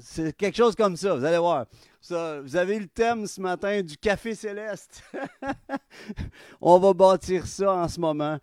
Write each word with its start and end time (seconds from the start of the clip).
C'est 0.00 0.36
quelque 0.36 0.56
chose 0.56 0.74
comme 0.74 0.96
ça, 0.96 1.14
vous 1.14 1.24
allez 1.24 1.38
voir. 1.38 1.66
vous 2.10 2.56
avez 2.56 2.78
le 2.78 2.86
thème 2.86 3.26
ce 3.26 3.40
matin 3.40 3.82
du 3.82 3.96
café 3.96 4.34
céleste. 4.34 5.02
On 6.60 6.78
va 6.78 6.92
bâtir 6.92 7.46
ça 7.46 7.74
en 7.74 7.88
ce 7.88 7.98
moment. 8.00 8.38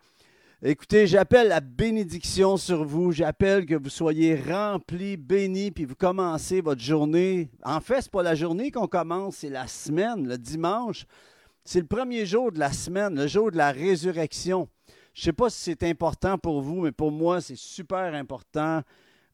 Écoutez, 0.66 1.08
j'appelle 1.08 1.50
la 1.50 1.59
bénédiction 1.59 2.55
sur 2.55 2.86
vous. 2.86 3.12
J'appelle 3.12 3.66
que 3.66 3.76
vous 3.76 3.90
soyez 3.90 4.36
remplis, 4.36 5.17
bénis, 5.17 5.72
puis 5.72 5.84
vous 5.84 5.95
commencez 5.95 6.62
votre 6.62 6.81
journée. 6.81 7.50
En 7.66 7.81
fait, 7.81 8.00
ce 8.00 8.08
n'est 8.08 8.12
pas 8.12 8.23
la 8.23 8.34
journée 8.34 8.72
qu'on 8.72 8.88
commence, 8.88 9.36
c'est 9.38 9.50
la 9.50 9.67
semaine, 9.67 10.26
le 10.26 10.38
dimanche. 10.38 11.05
C'est 11.66 11.81
le 11.81 11.86
premier 11.86 12.26
jour 12.26 12.52
de 12.52 12.59
la 12.59 12.72
semaine, 12.72 13.14
le 13.16 13.28
jour 13.28 13.52
de 13.52 13.58
la 13.58 13.72
résurrection. 13.72 14.70
Je 15.13 15.22
ne 15.22 15.23
sais 15.26 15.34
pas 15.34 15.49
si 15.49 15.59
c'est 15.59 15.84
important 15.84 16.38
pour 16.38 16.62
vous, 16.62 16.81
mais 16.81 16.91
pour 16.91 17.12
moi, 17.12 17.40
c'est 17.40 17.58
super 17.58 18.13
important 18.16 18.81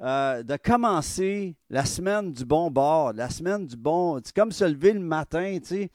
euh, 0.02 0.44
de 0.44 0.58
commencer 0.58 1.56
la 1.70 1.86
semaine 1.86 2.32
du 2.34 2.46
bon 2.46 2.70
bord, 2.70 3.14
la 3.14 3.30
semaine 3.30 3.66
du 3.66 3.78
bon. 3.78 4.20
C'est 4.24 4.36
comme 4.36 4.52
se 4.52 4.66
lever 4.66 4.94
le 4.94 5.00
matin, 5.00 5.58
tu 5.62 5.68
sais. 5.68 5.90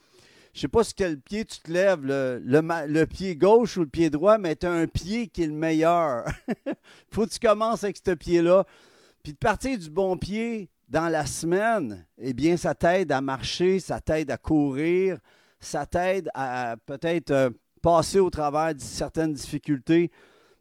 Je 0.54 0.60
sais 0.60 0.68
pas 0.68 0.84
sur 0.84 0.94
quel 0.94 1.18
pied 1.18 1.44
tu 1.44 1.58
te 1.58 1.70
lèves, 1.70 2.04
le, 2.04 2.40
le, 2.44 3.06
pied 3.06 3.34
gauche 3.34 3.76
ou 3.76 3.80
le 3.80 3.88
pied 3.88 4.08
droit, 4.08 4.38
mais 4.38 4.54
tu 4.54 4.66
as 4.66 4.72
un 4.72 4.86
pied 4.86 5.26
qui 5.26 5.42
est 5.42 5.48
le 5.48 5.52
meilleur. 5.52 6.26
faut 7.10 7.26
que 7.26 7.30
tu 7.30 7.40
commences 7.40 7.82
avec 7.82 7.96
ce 7.96 8.12
pied-là. 8.12 8.64
Puis 9.22 9.32
de 9.32 9.38
partir 9.38 9.76
du 9.76 9.90
bon 9.90 10.16
pied 10.16 10.70
dans 10.88 11.08
la 11.08 11.26
semaine, 11.26 12.06
eh 12.18 12.32
bien, 12.32 12.56
ça 12.56 12.72
t'aide 12.72 13.10
à 13.10 13.20
marcher, 13.20 13.80
ça 13.80 14.00
t'aide 14.00 14.30
à 14.30 14.36
courir, 14.36 15.18
ça 15.58 15.86
t'aide 15.86 16.30
à 16.34 16.76
peut-être 16.86 17.32
euh, 17.32 17.50
passer 17.84 18.18
au 18.18 18.30
travers 18.30 18.74
de 18.74 18.80
certaines 18.80 19.34
difficultés. 19.34 20.10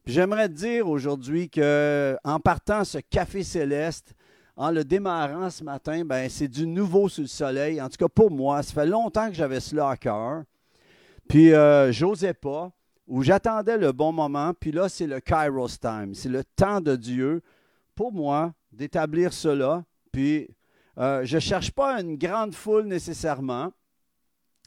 J'aimerais 0.06 0.50
dire 0.50 0.90
aujourd'hui 0.90 1.50
que 1.50 2.18
en 2.26 2.38
partant 2.42 2.84
ce 2.84 2.98
café 2.98 3.44
céleste, 3.44 4.14
en 4.58 4.72
le 4.72 4.84
démarrant 4.84 5.50
ce 5.50 5.64
matin, 5.64 6.04
ben, 6.04 6.30
c'est 6.30 6.50
du 6.50 6.68
nouveau 6.68 7.08
sous 7.08 7.22
le 7.22 7.28
soleil. 7.28 7.82
En 7.82 7.88
tout 7.88 7.96
cas, 7.96 8.10
pour 8.10 8.30
moi, 8.30 8.62
ça 8.62 8.74
fait 8.74 8.86
longtemps 8.86 9.30
que 9.30 9.36
j'avais 9.36 9.62
cela 9.62 9.92
à 9.92 9.96
cœur. 9.96 10.44
Puis, 11.30 11.54
euh, 11.54 11.94
j'osais 11.94 12.34
pas, 12.34 12.74
ou 13.08 13.24
j'attendais 13.24 13.78
le 13.78 13.94
bon 13.94 14.12
moment. 14.12 14.52
Puis 14.54 14.74
là, 14.74 14.90
c'est 14.90 15.08
le 15.08 15.22
Kairos 15.22 15.78
time. 15.80 16.14
C'est 16.14 16.28
le 16.28 16.44
temps 16.44 16.82
de 16.82 16.98
Dieu 16.98 17.42
pour 17.96 18.12
moi 18.12 18.52
d'établir 18.74 19.32
cela. 19.32 19.86
Puis, 20.12 20.50
euh, 20.98 21.24
je 21.24 21.36
ne 21.36 21.40
cherche 21.40 21.72
pas 21.72 22.02
une 22.02 22.18
grande 22.18 22.54
foule 22.54 22.84
nécessairement. 22.84 23.72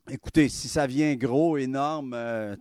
Écoutez, 0.08 0.48
si 0.48 0.68
ça 0.68 0.86
vient 0.86 1.16
gros, 1.16 1.56
énorme, 1.56 2.12
euh, 2.14 2.54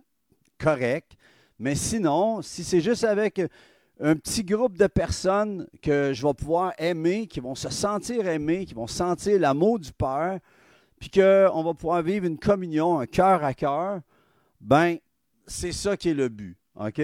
correct. 0.58 1.16
Mais 1.60 1.76
sinon, 1.76 2.42
si 2.42 2.64
c'est 2.64 2.80
juste 2.80 3.04
avec 3.04 3.40
un 4.00 4.16
petit 4.16 4.42
groupe 4.42 4.76
de 4.76 4.88
personnes 4.88 5.68
que 5.80 6.12
je 6.12 6.26
vais 6.26 6.34
pouvoir 6.34 6.72
aimer, 6.76 7.28
qui 7.28 7.38
vont 7.38 7.54
se 7.54 7.70
sentir 7.70 8.26
aimés, 8.26 8.66
qui 8.66 8.74
vont 8.74 8.88
sentir 8.88 9.38
l'amour 9.38 9.78
du 9.78 9.92
Père, 9.92 10.40
puis 10.98 11.08
qu'on 11.08 11.62
va 11.62 11.74
pouvoir 11.74 12.02
vivre 12.02 12.26
une 12.26 12.38
communion, 12.38 12.98
un 12.98 13.06
cœur 13.06 13.44
à 13.44 13.54
cœur, 13.54 14.00
ben 14.60 14.96
c'est 15.46 15.72
ça 15.72 15.96
qui 15.96 16.08
est 16.08 16.14
le 16.14 16.28
but. 16.28 16.58
OK? 16.74 17.00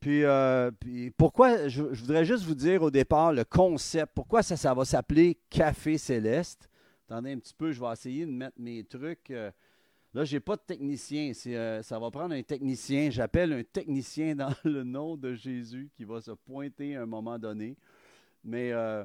Puis, 0.00 0.22
euh, 0.22 0.70
pourquoi, 1.16 1.66
je, 1.66 1.82
voudrais 1.82 2.24
juste 2.24 2.44
vous 2.44 2.54
dire 2.54 2.82
au 2.82 2.90
départ 2.90 3.32
le 3.32 3.42
concept, 3.42 4.12
pourquoi 4.14 4.42
ça, 4.42 4.56
ça 4.56 4.72
va 4.72 4.84
s'appeler 4.84 5.38
Café 5.50 5.98
Céleste. 5.98 6.68
Attendez 7.08 7.32
un 7.32 7.38
petit 7.38 7.54
peu, 7.54 7.72
je 7.72 7.80
vais 7.80 7.92
essayer 7.92 8.24
de 8.24 8.30
mettre 8.30 8.56
mes 8.58 8.84
trucs. 8.84 9.30
Euh, 9.30 9.50
là, 10.14 10.24
je 10.24 10.34
n'ai 10.34 10.40
pas 10.40 10.56
de 10.56 10.62
technicien. 10.62 11.32
Euh, 11.46 11.82
ça 11.82 11.98
va 11.98 12.10
prendre 12.10 12.34
un 12.34 12.42
technicien. 12.42 13.10
J'appelle 13.10 13.52
un 13.52 13.62
technicien 13.62 14.34
dans 14.36 14.54
le 14.64 14.82
nom 14.82 15.16
de 15.16 15.34
Jésus 15.34 15.90
qui 15.96 16.04
va 16.04 16.20
se 16.20 16.30
pointer 16.30 16.96
à 16.96 17.02
un 17.02 17.06
moment 17.06 17.38
donné. 17.38 17.76
Mais 18.42 18.72
euh, 18.72 19.04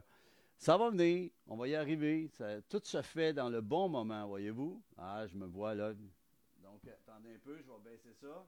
ça 0.57 0.77
va 0.77 0.89
venir. 0.89 1.31
On 1.47 1.57
va 1.57 1.67
y 1.67 1.75
arriver. 1.75 2.29
tout 2.69 2.81
se 2.83 3.01
fait 3.01 3.33
dans 3.33 3.49
le 3.49 3.61
bon 3.61 3.89
moment, 3.89 4.27
voyez-vous. 4.27 4.81
Ah, 4.97 5.25
je 5.27 5.35
me 5.35 5.45
vois 5.45 5.75
là. 5.75 5.93
Donc, 6.61 6.81
attendez 6.87 7.29
un 7.35 7.39
peu, 7.43 7.57
je 7.57 7.63
vais 7.63 7.91
baisser 7.91 8.13
ça. 8.21 8.45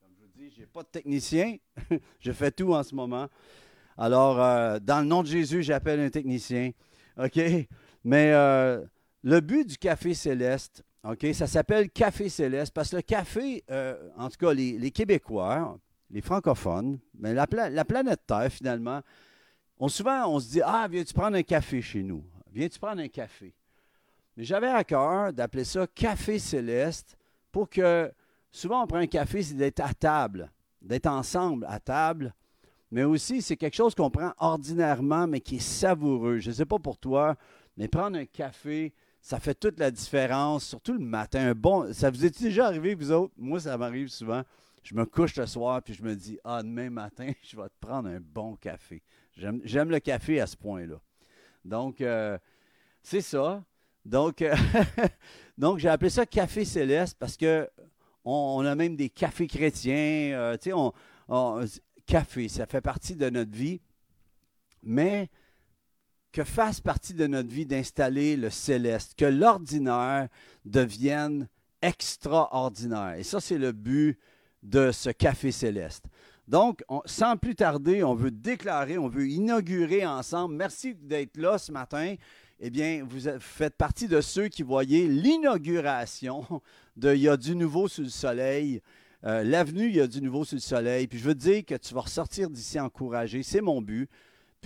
Comme 0.00 0.10
je 0.16 0.22
vous 0.22 0.30
dis, 0.34 0.50
je 0.50 0.60
n'ai 0.60 0.66
pas 0.66 0.82
de 0.82 0.88
technicien. 0.88 1.56
je 2.20 2.32
fais 2.32 2.50
tout 2.50 2.72
en 2.72 2.82
ce 2.82 2.94
moment. 2.94 3.28
Alors, 3.98 4.36
dans 4.80 5.00
le 5.00 5.06
nom 5.06 5.22
de 5.22 5.28
Jésus, 5.28 5.62
j'appelle 5.62 6.00
un 6.00 6.10
technicien. 6.10 6.72
OK? 7.18 7.40
Mais 8.04 8.32
euh, 8.32 8.84
le 9.22 9.40
but 9.40 9.66
du 9.66 9.76
Café 9.76 10.14
Céleste, 10.14 10.84
OK, 11.08 11.24
ça 11.34 11.46
s'appelle 11.46 11.88
Café 11.90 12.28
Céleste 12.28 12.74
parce 12.74 12.90
que 12.90 12.96
le 12.96 13.02
café, 13.02 13.62
euh, 13.70 14.08
en 14.16 14.28
tout 14.28 14.38
cas, 14.38 14.52
les, 14.52 14.90
Québécois, 14.90 15.78
les 16.10 16.20
francophones, 16.20 16.98
mais 17.14 17.32
la, 17.32 17.46
planète 17.46 18.26
Terre, 18.26 18.50
finalement, 18.50 19.00
on, 19.78 19.88
souvent, 19.88 20.26
on 20.28 20.40
se 20.40 20.50
dit 20.50 20.60
Ah, 20.64 20.88
viens-tu 20.90 21.14
prendre 21.14 21.36
un 21.36 21.44
café 21.44 21.80
chez 21.80 22.02
nous? 22.02 22.24
Viens-tu 22.52 22.80
prendre 22.80 23.00
un 23.00 23.08
café 23.08 23.54
Mais 24.36 24.42
j'avais 24.42 24.66
à 24.66 24.82
cœur 24.82 25.32
d'appeler 25.32 25.62
ça 25.62 25.86
Café 25.86 26.40
Céleste 26.40 27.16
pour 27.52 27.68
que 27.68 28.10
souvent 28.50 28.82
on 28.82 28.86
prend 28.88 28.98
un 28.98 29.06
café, 29.06 29.42
c'est 29.42 29.54
d'être 29.54 29.80
à 29.80 29.94
table, 29.94 30.50
d'être 30.82 31.06
ensemble 31.06 31.66
à 31.68 31.78
table. 31.78 32.34
Mais 32.90 33.04
aussi, 33.04 33.42
c'est 33.42 33.56
quelque 33.56 33.76
chose 33.76 33.94
qu'on 33.94 34.10
prend 34.10 34.32
ordinairement, 34.38 35.28
mais 35.28 35.40
qui 35.40 35.56
est 35.56 35.60
savoureux. 35.60 36.38
Je 36.38 36.50
ne 36.50 36.54
sais 36.54 36.66
pas 36.66 36.78
pour 36.80 36.98
toi, 36.98 37.36
mais 37.76 37.86
prendre 37.86 38.18
un 38.18 38.24
café, 38.24 38.92
ça 39.26 39.40
fait 39.40 39.56
toute 39.56 39.80
la 39.80 39.90
différence, 39.90 40.64
surtout 40.64 40.92
le 40.92 41.00
matin. 41.00 41.52
Bon, 41.52 41.92
ça 41.92 42.10
vous 42.10 42.24
est 42.24 42.40
déjà 42.40 42.66
arrivé, 42.66 42.94
vous 42.94 43.10
autres? 43.10 43.34
Moi, 43.36 43.58
ça 43.58 43.76
m'arrive 43.76 44.06
souvent. 44.06 44.44
Je 44.84 44.94
me 44.94 45.04
couche 45.04 45.34
le 45.34 45.46
soir, 45.46 45.82
puis 45.82 45.94
je 45.94 46.02
me 46.04 46.14
dis, 46.14 46.38
ah, 46.44 46.62
demain 46.62 46.90
matin, 46.90 47.32
je 47.42 47.56
vais 47.56 47.64
te 47.64 47.74
prendre 47.80 48.08
un 48.08 48.20
bon 48.20 48.54
café. 48.54 49.02
J'aime 49.36 49.90
le 49.90 49.98
café 49.98 50.40
à 50.40 50.46
ce 50.46 50.56
point-là. 50.56 51.00
Donc, 51.64 52.00
euh, 52.02 52.38
c'est 53.02 53.20
ça. 53.20 53.64
Donc, 54.04 54.42
euh, 54.42 54.54
donc 55.58 55.78
j'ai 55.80 55.88
appelé 55.88 56.10
ça 56.10 56.24
café 56.24 56.64
céleste 56.64 57.16
parce 57.18 57.36
que 57.36 57.68
on, 58.24 58.64
a 58.64 58.76
même 58.76 58.94
des 58.94 59.08
cafés 59.08 59.48
chrétiens. 59.48 60.34
Euh, 60.36 60.56
tu 60.56 60.70
sais, 60.70 60.72
on, 60.72 61.66
café, 62.06 62.46
ça 62.46 62.64
fait 62.66 62.80
partie 62.80 63.16
de 63.16 63.28
notre 63.28 63.50
vie. 63.50 63.80
Mais 64.84 65.28
que 66.36 66.44
fasse 66.44 66.82
partie 66.82 67.14
de 67.14 67.26
notre 67.26 67.48
vie 67.48 67.64
d'installer 67.64 68.36
le 68.36 68.50
céleste, 68.50 69.14
que 69.16 69.24
l'ordinaire 69.24 70.28
devienne 70.66 71.48
extraordinaire. 71.80 73.14
Et 73.14 73.22
ça, 73.22 73.40
c'est 73.40 73.56
le 73.56 73.72
but 73.72 74.18
de 74.62 74.92
ce 74.92 75.08
café 75.08 75.50
céleste. 75.50 76.04
Donc, 76.46 76.84
sans 77.06 77.38
plus 77.38 77.54
tarder, 77.54 78.04
on 78.04 78.14
veut 78.14 78.30
déclarer, 78.30 78.98
on 78.98 79.08
veut 79.08 79.26
inaugurer 79.26 80.04
ensemble. 80.04 80.56
Merci 80.56 80.94
d'être 80.94 81.38
là 81.38 81.56
ce 81.56 81.72
matin. 81.72 82.16
Eh 82.60 82.68
bien, 82.68 83.02
vous 83.08 83.30
faites 83.40 83.78
partie 83.78 84.06
de 84.06 84.20
ceux 84.20 84.48
qui 84.48 84.62
voyaient 84.62 85.06
l'inauguration 85.06 86.44
de 86.96 87.14
Il 87.14 87.22
y 87.22 87.30
a 87.30 87.38
du 87.38 87.56
nouveau 87.56 87.88
sous 87.88 88.02
le 88.02 88.10
soleil. 88.10 88.82
Euh, 89.24 89.42
l'avenue, 89.42 89.88
il 89.88 89.96
y 89.96 90.02
a 90.02 90.06
du 90.06 90.20
nouveau 90.20 90.44
sous 90.44 90.56
le 90.56 90.60
soleil. 90.60 91.06
Puis 91.06 91.18
je 91.18 91.24
veux 91.24 91.34
te 91.34 91.40
dire 91.40 91.64
que 91.64 91.76
tu 91.76 91.94
vas 91.94 92.02
ressortir 92.02 92.50
d'ici 92.50 92.78
encouragé. 92.78 93.42
C'est 93.42 93.62
mon 93.62 93.80
but. 93.80 94.10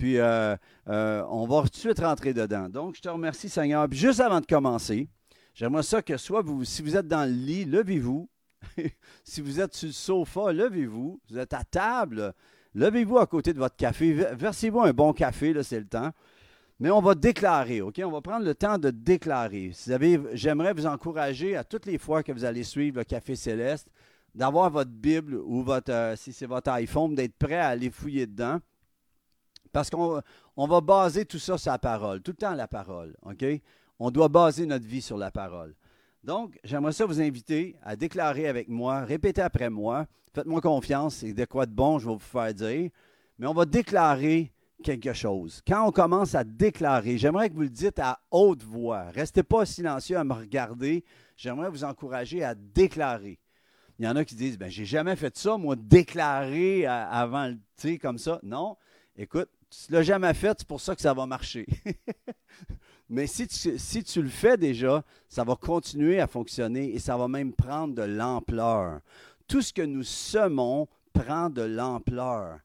Puis 0.01 0.17
euh, 0.17 0.55
euh, 0.87 1.23
on 1.29 1.45
va 1.45 1.61
tout 1.61 1.69
de 1.69 1.75
suite 1.75 1.99
rentrer 1.99 2.33
dedans. 2.33 2.67
Donc, 2.69 2.95
je 2.95 3.01
te 3.03 3.07
remercie, 3.07 3.49
Seigneur. 3.49 3.87
Puis 3.87 3.99
juste 3.99 4.19
avant 4.19 4.41
de 4.41 4.47
commencer, 4.47 5.07
j'aimerais 5.53 5.83
ça 5.83 6.01
que 6.01 6.17
soit 6.17 6.41
vous, 6.41 6.65
si 6.65 6.81
vous 6.81 6.97
êtes 6.97 7.07
dans 7.07 7.29
le 7.29 7.31
lit, 7.31 7.65
levez-vous. 7.65 8.27
si 9.23 9.41
vous 9.41 9.59
êtes 9.59 9.75
sur 9.75 9.89
le 9.89 9.93
sofa, 9.93 10.53
levez-vous. 10.53 11.21
Vous 11.29 11.37
êtes 11.37 11.53
à 11.53 11.63
table, 11.63 12.33
levez-vous 12.73 13.19
à 13.19 13.27
côté 13.27 13.53
de 13.53 13.59
votre 13.59 13.75
café. 13.75 14.11
Versez-vous 14.11 14.81
un 14.81 14.91
bon 14.91 15.13
café, 15.13 15.53
là, 15.53 15.61
c'est 15.61 15.79
le 15.79 15.85
temps. 15.85 16.09
Mais 16.79 16.89
on 16.89 16.99
va 16.99 17.13
déclarer, 17.13 17.81
OK? 17.81 18.01
On 18.03 18.09
va 18.09 18.21
prendre 18.21 18.43
le 18.43 18.55
temps 18.55 18.79
de 18.79 18.89
déclarer. 18.89 19.71
j'aimerais 20.33 20.73
vous 20.73 20.87
encourager 20.87 21.55
à 21.55 21.63
toutes 21.63 21.85
les 21.85 21.99
fois 21.99 22.23
que 22.23 22.31
vous 22.31 22.43
allez 22.43 22.63
suivre 22.63 22.97
le 22.97 23.03
Café 23.03 23.35
Céleste, 23.35 23.87
d'avoir 24.33 24.71
votre 24.71 24.89
Bible 24.89 25.35
ou 25.35 25.61
votre, 25.61 25.91
euh, 25.91 26.15
si 26.15 26.33
c'est 26.33 26.47
votre 26.47 26.71
iPhone, 26.71 27.13
d'être 27.13 27.37
prêt 27.37 27.59
à 27.59 27.67
aller 27.67 27.91
fouiller 27.91 28.25
dedans. 28.25 28.57
Parce 29.71 29.89
qu'on 29.89 30.21
on 30.57 30.67
va 30.67 30.81
baser 30.81 31.25
tout 31.25 31.39
ça 31.39 31.57
sur 31.57 31.71
la 31.71 31.79
parole, 31.79 32.21
tout 32.21 32.31
le 32.31 32.37
temps 32.37 32.53
la 32.53 32.67
parole. 32.67 33.15
OK? 33.23 33.45
On 33.99 34.11
doit 34.11 34.29
baser 34.29 34.65
notre 34.65 34.85
vie 34.85 35.01
sur 35.01 35.17
la 35.17 35.31
parole. 35.31 35.75
Donc, 36.23 36.59
j'aimerais 36.63 36.91
ça 36.91 37.05
vous 37.05 37.21
inviter 37.21 37.75
à 37.81 37.95
déclarer 37.95 38.47
avec 38.47 38.67
moi, 38.67 39.01
répétez 39.01 39.41
après 39.41 39.69
moi, 39.69 40.05
faites-moi 40.33 40.61
confiance, 40.61 41.15
c'est 41.15 41.33
de 41.33 41.45
quoi 41.45 41.65
de 41.65 41.73
bon 41.73 41.97
je 41.97 42.07
vais 42.07 42.13
vous 42.13 42.19
faire 42.19 42.53
dire, 42.53 42.91
mais 43.39 43.47
on 43.47 43.53
va 43.53 43.65
déclarer 43.65 44.51
quelque 44.81 45.13
chose. 45.13 45.61
Quand 45.67 45.87
on 45.87 45.91
commence 45.91 46.35
à 46.35 46.43
déclarer, 46.43 47.17
j'aimerais 47.17 47.49
que 47.49 47.55
vous 47.55 47.61
le 47.61 47.69
dites 47.69 47.99
à 47.99 48.19
haute 48.29 48.63
voix. 48.63 49.05
Restez 49.13 49.43
pas 49.43 49.65
silencieux 49.65 50.17
à 50.17 50.23
me 50.23 50.33
regarder. 50.33 51.03
J'aimerais 51.37 51.69
vous 51.69 51.83
encourager 51.83 52.43
à 52.43 52.55
déclarer. 52.55 53.39
Il 53.99 54.05
y 54.05 54.07
en 54.07 54.15
a 54.15 54.25
qui 54.25 54.35
disent, 54.35 54.57
ben, 54.57 54.69
j'ai 54.69 54.85
jamais 54.85 55.15
fait 55.15 55.35
ça, 55.37 55.57
moi, 55.57 55.75
déclarer 55.75 56.85
avant, 56.87 57.51
tu 57.51 57.59
sais, 57.77 57.97
comme 57.97 58.17
ça. 58.17 58.39
Non. 58.43 58.77
Écoute, 59.21 59.49
tu 59.69 59.91
ne 59.91 59.97
l'as 59.97 60.03
jamais 60.03 60.33
fait, 60.33 60.55
c'est 60.57 60.67
pour 60.67 60.81
ça 60.81 60.95
que 60.95 61.01
ça 61.01 61.13
va 61.13 61.27
marcher. 61.27 61.67
Mais 63.09 63.27
si 63.27 63.45
tu, 63.45 64.21
le 64.23 64.29
fais 64.29 64.57
déjà, 64.57 65.03
ça 65.29 65.43
va 65.43 65.55
continuer 65.55 66.19
à 66.19 66.25
fonctionner 66.25 66.91
et 66.91 66.97
ça 66.97 67.15
va 67.17 67.27
même 67.27 67.53
prendre 67.53 67.93
de 67.93 68.01
l'ampleur. 68.01 68.99
Tout 69.47 69.61
ce 69.61 69.73
que 69.73 69.83
nous 69.83 70.01
semons 70.01 70.87
prend 71.13 71.51
de 71.51 71.61
l'ampleur. 71.61 72.61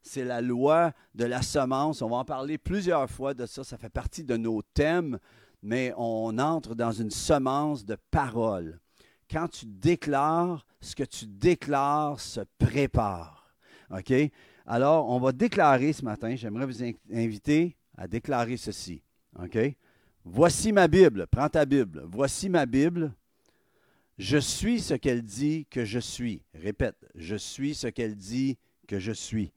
c'est 0.00 0.24
la 0.24 0.40
loi 0.40 0.92
de 1.14 1.26
la 1.26 1.42
semence. 1.42 2.00
On 2.00 2.08
va 2.08 2.16
en 2.16 2.24
parler 2.24 2.56
plusieurs 2.56 3.10
fois 3.10 3.34
de 3.34 3.44
ça, 3.44 3.62
ça 3.62 3.76
fait 3.76 3.90
partie 3.90 4.24
de 4.24 4.38
nos 4.38 4.62
thèmes, 4.62 5.18
mais 5.62 5.92
on 5.98 6.38
entre 6.38 6.74
dans 6.74 6.92
une 6.92 7.10
semence 7.10 7.84
de 7.84 7.98
parole. 8.10 8.80
Quand 9.30 9.48
tu 9.48 9.66
déclares, 9.66 10.64
ce 10.80 10.96
que 10.96 11.04
tu 11.04 11.26
déclares 11.26 12.18
se 12.18 12.40
prépare. 12.56 13.52
OK? 13.90 14.12
Alors, 14.70 15.08
on 15.08 15.18
va 15.18 15.32
déclarer 15.32 15.94
ce 15.94 16.04
matin, 16.04 16.36
j'aimerais 16.36 16.66
vous 16.66 16.84
inviter 17.10 17.74
à 17.96 18.06
déclarer 18.06 18.58
ceci. 18.58 19.02
Voici 20.26 20.72
ma 20.72 20.86
Bible, 20.86 21.26
prends 21.26 21.48
ta 21.48 21.64
Bible. 21.64 22.04
Voici 22.06 22.50
ma 22.50 22.66
Bible. 22.66 23.14
Je 24.18 24.36
suis 24.36 24.80
ce 24.80 24.92
qu'elle 24.92 25.22
dit 25.22 25.66
que 25.70 25.86
je 25.86 25.98
suis. 25.98 26.42
Répète, 26.52 26.96
je 27.14 27.36
suis 27.36 27.74
ce 27.74 27.86
qu'elle 27.86 28.14
dit 28.14 28.58
que 28.86 28.98
je 28.98 29.12
suis. 29.12 29.52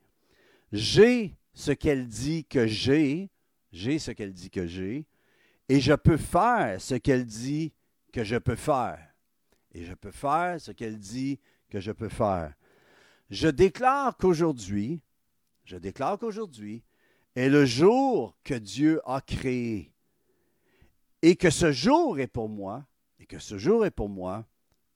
J'ai 0.71 1.35
ce 1.53 1.73
qu'elle 1.73 2.07
dit 2.07 2.45
que 2.45 2.65
j'ai. 2.65 3.29
J'ai 3.73 3.99
ce 3.99 4.11
qu'elle 4.11 4.31
dit 4.31 4.49
que 4.49 4.65
j'ai. 4.65 5.05
Et 5.67 5.81
je 5.81 5.93
peux 5.93 6.15
faire 6.15 6.79
ce 6.79 6.95
qu'elle 6.95 7.25
dit 7.25 7.73
que 8.13 8.23
je 8.23 8.37
peux 8.37 8.55
faire. 8.55 9.13
Et 9.73 9.83
je 9.83 9.93
peux 9.93 10.11
faire 10.11 10.61
ce 10.61 10.71
qu'elle 10.71 10.97
dit 10.97 11.37
que 11.69 11.81
je 11.81 11.91
peux 11.91 12.09
faire. 12.09 12.53
Je 13.31 13.47
déclare 13.47 14.17
qu'aujourd'hui, 14.17 15.01
je 15.63 15.77
déclare 15.77 16.19
qu'aujourd'hui 16.19 16.83
est 17.35 17.47
le 17.47 17.65
jour 17.65 18.37
que 18.43 18.53
Dieu 18.53 19.01
a 19.05 19.21
créé. 19.21 19.93
Et 21.21 21.37
que 21.37 21.49
ce 21.49 21.71
jour 21.71 22.19
est 22.19 22.27
pour 22.27 22.49
moi, 22.49 22.85
et 23.19 23.25
que 23.25 23.39
ce 23.39 23.57
jour 23.57 23.85
est 23.85 23.91
pour 23.91 24.09
moi 24.09 24.45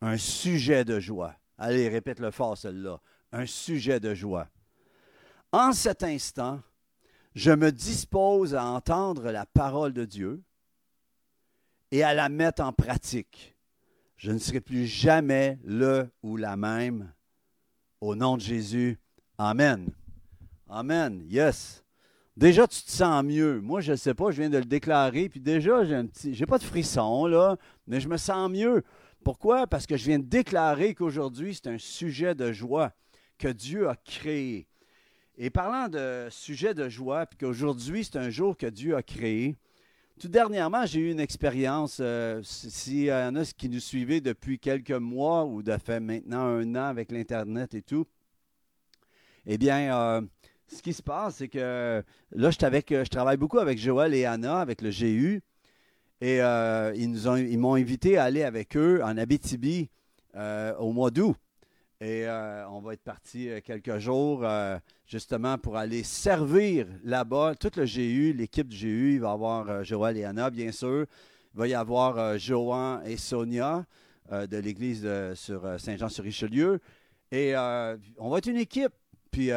un 0.01 0.17
sujet 0.17 0.83
de 0.83 0.99
joie. 0.99 1.33
Allez, 1.57 1.87
répète-le 1.87 2.29
fort, 2.29 2.57
celle-là. 2.57 2.99
Un 3.31 3.45
sujet 3.45 4.01
de 4.01 4.13
joie. 4.13 4.49
En 5.53 5.71
cet 5.71 6.03
instant, 6.03 6.61
je 7.35 7.51
me 7.51 7.71
dispose 7.71 8.53
à 8.53 8.65
entendre 8.65 9.31
la 9.31 9.45
parole 9.45 9.93
de 9.93 10.03
Dieu 10.03 10.43
et 11.91 12.03
à 12.03 12.13
la 12.13 12.27
mettre 12.27 12.61
en 12.61 12.73
pratique. 12.73 13.55
Je 14.17 14.31
ne 14.31 14.39
serai 14.39 14.59
plus 14.59 14.87
jamais 14.87 15.57
le 15.63 16.09
ou 16.21 16.35
la 16.35 16.57
même. 16.57 17.13
Au 18.05 18.13
nom 18.13 18.37
de 18.37 18.41
Jésus, 18.41 18.99
Amen. 19.39 19.89
Amen. 20.69 21.25
Yes. 21.27 21.83
Déjà, 22.37 22.67
tu 22.67 22.83
te 22.83 22.91
sens 22.91 23.23
mieux. 23.23 23.59
Moi, 23.61 23.81
je 23.81 23.93
ne 23.93 23.97
sais 23.97 24.13
pas, 24.13 24.29
je 24.29 24.41
viens 24.41 24.49
de 24.51 24.59
le 24.59 24.65
déclarer, 24.65 25.27
puis 25.27 25.39
déjà, 25.39 25.83
j'ai 25.83 25.95
un 25.95 26.05
petit. 26.05 26.35
J'ai 26.35 26.45
pas 26.45 26.59
de 26.59 26.63
frisson, 26.63 27.25
là, 27.25 27.57
mais 27.87 27.99
je 27.99 28.07
me 28.07 28.17
sens 28.17 28.51
mieux. 28.51 28.83
Pourquoi? 29.23 29.65
Parce 29.65 29.87
que 29.87 29.97
je 29.97 30.05
viens 30.05 30.19
de 30.19 30.23
déclarer 30.23 30.93
qu'aujourd'hui, 30.93 31.55
c'est 31.55 31.65
un 31.67 31.79
sujet 31.79 32.35
de 32.35 32.51
joie 32.51 32.91
que 33.39 33.47
Dieu 33.47 33.89
a 33.89 33.95
créé. 33.95 34.67
Et 35.35 35.49
parlant 35.49 35.89
de 35.89 36.27
sujet 36.29 36.75
de 36.75 36.87
joie, 36.87 37.25
puis 37.25 37.39
qu'aujourd'hui, 37.39 38.03
c'est 38.03 38.19
un 38.19 38.29
jour 38.29 38.55
que 38.55 38.67
Dieu 38.67 38.95
a 38.95 39.01
créé, 39.01 39.55
tout 40.19 40.27
dernièrement, 40.27 40.85
j'ai 40.85 40.99
eu 40.99 41.11
une 41.11 41.19
expérience. 41.19 41.97
Euh, 41.99 42.41
S'il 42.43 43.05
y 43.05 43.13
en 43.13 43.35
a 43.35 43.43
qui 43.45 43.69
nous 43.69 43.79
suivaient 43.79 44.21
depuis 44.21 44.59
quelques 44.59 44.91
mois 44.91 45.45
ou 45.45 45.61
de 45.61 45.75
fait 45.77 45.99
maintenant 45.99 46.45
un 46.45 46.75
an 46.75 46.85
avec 46.85 47.11
l'Internet 47.11 47.73
et 47.73 47.81
tout, 47.81 48.05
eh 49.45 49.57
bien, 49.57 49.95
euh, 49.95 50.21
ce 50.67 50.81
qui 50.81 50.93
se 50.93 51.03
passe, 51.03 51.35
c'est 51.35 51.47
que 51.47 52.03
là, 52.31 52.49
je, 52.51 52.65
avec, 52.65 52.89
je 52.89 53.09
travaille 53.09 53.37
beaucoup 53.37 53.59
avec 53.59 53.77
Joël 53.77 54.13
et 54.13 54.25
Anna, 54.25 54.59
avec 54.59 54.81
le 54.81 54.89
GU, 54.89 55.41
et 56.21 56.41
euh, 56.41 56.93
ils, 56.95 57.27
ils 57.49 57.59
m'ont 57.59 57.75
invité 57.75 58.17
à 58.17 58.23
aller 58.23 58.43
avec 58.43 58.75
eux 58.77 59.01
en 59.03 59.17
Abitibi 59.17 59.89
euh, 60.35 60.75
au 60.77 60.91
mois 60.91 61.11
d'août. 61.11 61.35
Et 62.05 62.27
euh, 62.27 62.69
on 62.69 62.81
va 62.81 62.93
être 62.93 63.01
parti 63.01 63.49
quelques 63.63 63.97
jours 63.97 64.45
justement 65.07 65.57
pour 65.57 65.75
aller 65.75 66.03
servir 66.03 66.85
là-bas. 67.03 67.55
Tout 67.59 67.71
le 67.77 67.85
GU, 67.85 68.31
l'équipe 68.31 68.67
du 68.67 68.77
GU, 68.77 69.13
il 69.15 69.21
va 69.21 69.29
y 69.29 69.31
avoir 69.31 69.83
Joël 69.83 70.15
et 70.15 70.23
Anna, 70.23 70.51
bien 70.51 70.71
sûr. 70.71 71.07
Il 71.55 71.57
va 71.57 71.67
y 71.67 71.73
avoir 71.73 72.37
Johan 72.37 73.01
et 73.05 73.17
Sonia 73.17 73.87
de 74.31 74.57
l'église 74.57 75.09
sur 75.33 75.79
Saint-Jean-sur-Richelieu. 75.79 76.79
Et 77.31 77.55
on 77.55 78.29
va 78.29 78.37
être 78.37 78.49
une 78.49 78.57
équipe. 78.57 78.93
Puis, 79.31 79.49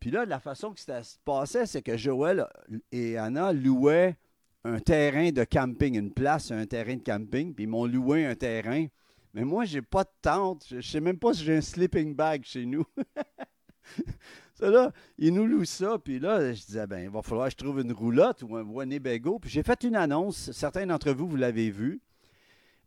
puis 0.00 0.10
là, 0.10 0.24
la 0.24 0.40
façon 0.40 0.72
que 0.72 0.80
ça 0.80 1.00
se 1.04 1.16
passait, 1.24 1.66
c'est 1.66 1.82
que 1.82 1.96
Joël 1.96 2.44
et 2.90 3.16
Anna 3.18 3.52
louaient 3.52 4.16
un 4.64 4.80
terrain 4.80 5.30
de 5.30 5.44
camping, 5.44 5.96
une 5.96 6.10
place, 6.10 6.50
un 6.50 6.66
terrain 6.66 6.96
de 6.96 7.04
camping, 7.04 7.54
puis 7.54 7.64
ils 7.64 7.68
m'ont 7.68 7.86
loué 7.86 8.26
un 8.26 8.34
terrain. 8.34 8.86
Mais 9.34 9.44
moi, 9.44 9.64
j'ai 9.64 9.82
pas 9.82 10.04
de 10.04 10.10
tente. 10.22 10.64
Je 10.70 10.76
ne 10.76 10.80
sais 10.80 11.00
même 11.00 11.18
pas 11.18 11.34
si 11.34 11.44
j'ai 11.44 11.56
un 11.56 11.60
sleeping 11.60 12.14
bag 12.14 12.44
chez 12.44 12.64
nous. 12.64 12.84
ça 14.54 14.70
là, 14.70 14.92
ils 15.18 15.34
nous 15.34 15.46
louent 15.46 15.64
ça, 15.64 15.98
puis 15.98 16.20
là, 16.20 16.52
je 16.52 16.64
disais, 16.64 16.86
ben, 16.86 17.00
il 17.00 17.10
va 17.10 17.20
falloir 17.20 17.48
que 17.48 17.52
je 17.52 17.56
trouve 17.56 17.80
une 17.80 17.92
roulotte 17.92 18.42
ou 18.42 18.56
un 18.56 18.62
Winnebago. 18.62 19.40
Puis 19.40 19.50
j'ai 19.50 19.62
fait 19.62 19.82
une 19.82 19.96
annonce, 19.96 20.52
certains 20.52 20.86
d'entre 20.86 21.10
vous, 21.12 21.28
vous 21.28 21.36
l'avez 21.36 21.70
vu. 21.70 22.00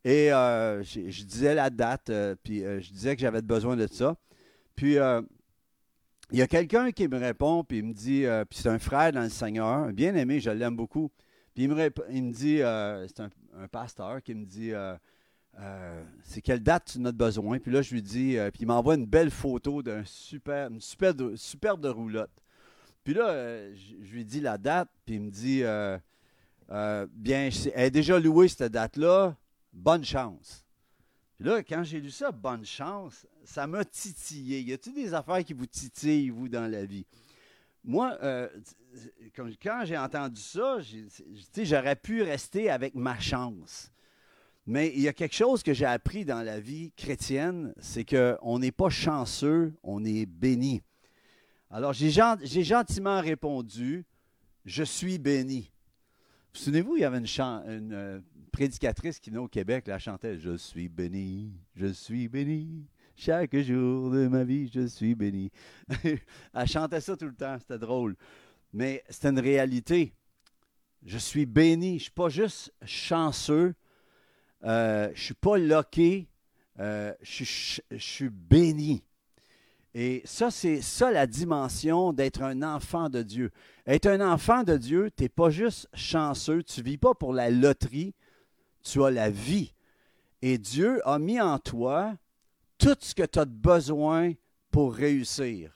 Et 0.05 0.31
euh, 0.31 0.83
je, 0.83 1.23
disais 1.23 1.53
la 1.53 1.69
date, 1.69 2.09
euh, 2.09 2.35
puis 2.41 2.63
euh, 2.63 2.79
je 2.79 2.91
disais 2.91 3.15
que 3.15 3.21
j'avais 3.21 3.41
besoin 3.41 3.75
de 3.75 3.87
ça. 3.87 4.15
Puis 4.75 4.93
il 6.31 6.37
y 6.37 6.41
a 6.41 6.47
quelqu'un 6.47 6.91
qui 6.91 7.07
me 7.07 7.17
répond, 7.17 7.63
puis 7.63 7.79
il 7.79 7.85
me 7.85 7.93
dit, 7.93 8.25
puis 8.49 8.59
c'est 8.59 8.69
un 8.69 8.79
frère 8.79 9.11
dans 9.11 9.23
le 9.23 9.29
Seigneur, 9.29 9.91
bien 9.91 10.15
aimé, 10.15 10.39
je 10.39 10.49
l'aime 10.49 10.75
beaucoup. 10.75 11.11
Puis 11.57 11.63
il 11.63 11.69
me, 11.71 12.31
dit, 12.31 12.61
euh, 12.61 13.07
c'est 13.07 13.21
un, 13.21 13.67
pasteur 13.71 14.21
qui 14.21 14.35
me 14.35 14.45
dit, 14.45 14.71
euh, 15.59 15.61
euh, 15.61 16.03
c'est 16.23 16.41
quelle 16.41 16.61
date 16.61 16.93
tu 16.93 17.05
as 17.05 17.11
besoin? 17.11 17.59
Puis 17.59 17.71
là, 17.71 17.81
je 17.81 17.93
lui 17.93 18.01
dis, 18.01 18.37
puis 18.53 18.61
il 18.61 18.67
m'envoie 18.67 18.95
une 18.95 19.05
belle 19.05 19.31
photo 19.31 19.81
d'une 19.81 20.05
super, 20.05 20.69
une 20.69 20.81
superbe, 20.81 21.85
roulotte. 21.85 22.31
Puis 23.03 23.13
là, 23.13 23.73
je, 23.73 24.11
lui 24.11 24.25
dis 24.25 24.41
la 24.41 24.57
date, 24.57 24.89
puis 25.05 25.15
il 25.15 25.21
me 25.21 25.31
dit, 25.31 25.61
bien, 27.15 27.49
elle 27.73 27.83
est 27.83 27.91
déjà 27.91 28.19
louée 28.19 28.47
cette 28.47 28.71
date-là, 28.71 29.35
bonne 29.73 30.03
chance. 30.03 30.65
Puis 31.37 31.47
là, 31.47 31.63
quand 31.63 31.83
j'ai 31.83 32.01
lu 32.01 32.09
ça, 32.09 32.31
bonne 32.31 32.65
chance, 32.65 33.25
ça 33.43 33.67
m'a 33.67 33.85
titillé. 33.85 34.61
Y 34.61 34.73
a-t-il 34.73 34.95
des 34.95 35.13
affaires 35.13 35.43
qui 35.43 35.53
vous 35.53 35.67
titillent, 35.67 36.29
vous, 36.29 36.49
dans 36.49 36.69
la 36.69 36.83
vie? 36.85 37.05
moi, 37.87 38.17
euh, 38.21 38.49
quand 39.63 39.85
j'ai 39.85 39.97
entendu 39.97 40.41
ça, 40.41 40.77
j'aurais 41.55 41.95
pu 41.95 42.21
rester 42.21 42.69
avec 42.69 42.93
ma 42.95 43.17
chance. 43.17 43.91
Mais 44.67 44.91
il 44.93 45.01
y 45.01 45.07
a 45.07 45.13
quelque 45.13 45.33
chose 45.35 45.63
que 45.63 45.73
j'ai 45.73 45.85
appris 45.85 46.25
dans 46.25 46.43
la 46.43 46.59
vie 46.59 46.91
chrétienne, 46.97 47.73
c'est 47.79 48.03
qu'on 48.03 48.59
n'est 48.59 48.73
pas 48.73 48.89
chanceux, 48.89 49.73
on 49.81 50.03
est 50.03 50.25
béni. 50.25 50.81
Alors, 51.69 51.93
j'ai 51.93 52.11
gentiment 52.11 53.21
répondu, 53.21 54.05
je 54.65 54.83
suis 54.83 55.19
béni. 55.19 55.71
Vous 56.53 56.59
souvenez-vous, 56.59 56.97
il 56.97 57.01
y 57.01 57.05
avait 57.05 57.17
une, 57.17 57.93
euh, 57.93 58.19
prédicatrice 58.51 59.19
qui 59.19 59.29
venait 59.29 59.41
au 59.41 59.47
Québec, 59.47 59.85
elle 59.87 59.99
chantait 59.99 60.37
Je 60.37 60.57
suis 60.57 60.89
béni, 60.89 61.53
je 61.73 61.87
suis 61.87 62.27
béni, 62.27 62.87
chaque 63.15 63.55
jour 63.57 64.11
de 64.11 64.27
ma 64.27 64.43
vie, 64.43 64.69
je 64.73 64.85
suis 64.85 65.15
béni. 65.15 65.49
Elle 66.03 66.67
chantait 66.67 67.01
ça 67.01 67.17
tout 67.17 67.25
le 67.25 67.33
temps, 67.33 67.57
c'était 67.59 67.79
drôle. 67.79 68.15
Mais 68.73 69.03
c'est 69.09 69.29
une 69.29 69.39
réalité. 69.39 70.13
Je 71.03 71.17
suis 71.17 71.45
béni. 71.45 71.91
Je 71.91 71.93
ne 71.93 71.99
suis 71.99 72.11
pas 72.11 72.29
juste 72.29 72.73
chanceux. 72.85 73.73
Euh, 74.63 75.07
je 75.07 75.11
ne 75.11 75.25
suis 75.25 75.33
pas 75.33 75.57
loqué. 75.57 76.27
Euh, 76.79 77.13
je, 77.21 77.79
suis 77.97 78.29
béni. 78.29 79.03
Et 79.95 80.21
ça, 80.25 80.51
c'est 80.51 80.81
ça 80.81 81.11
la 81.11 81.25
dimension 81.25 82.13
d'être 82.13 82.43
un 82.43 82.61
enfant 82.61 83.09
de 83.09 83.23
Dieu. 83.23 83.51
Être 83.87 84.07
un 84.07 84.21
enfant 84.21 84.63
de 84.63 84.77
Dieu, 84.77 85.09
tu 85.15 85.23
n'es 85.23 85.29
pas 85.29 85.49
juste 85.49 85.87
chanceux, 85.93 86.61
tu 86.61 86.81
ne 86.81 86.85
vis 86.85 86.97
pas 86.97 87.15
pour 87.15 87.33
la 87.33 87.49
loterie, 87.49 88.13
tu 88.83 89.03
as 89.03 89.09
la 89.09 89.31
vie. 89.31 89.73
Et 90.43 90.59
Dieu 90.59 91.01
a 91.07 91.17
mis 91.17 91.41
en 91.41 91.57
toi 91.57 92.15
tout 92.77 92.95
ce 92.99 93.15
que 93.15 93.23
tu 93.23 93.39
as 93.39 93.45
besoin 93.45 94.33
pour 94.69 94.93
réussir. 94.93 95.71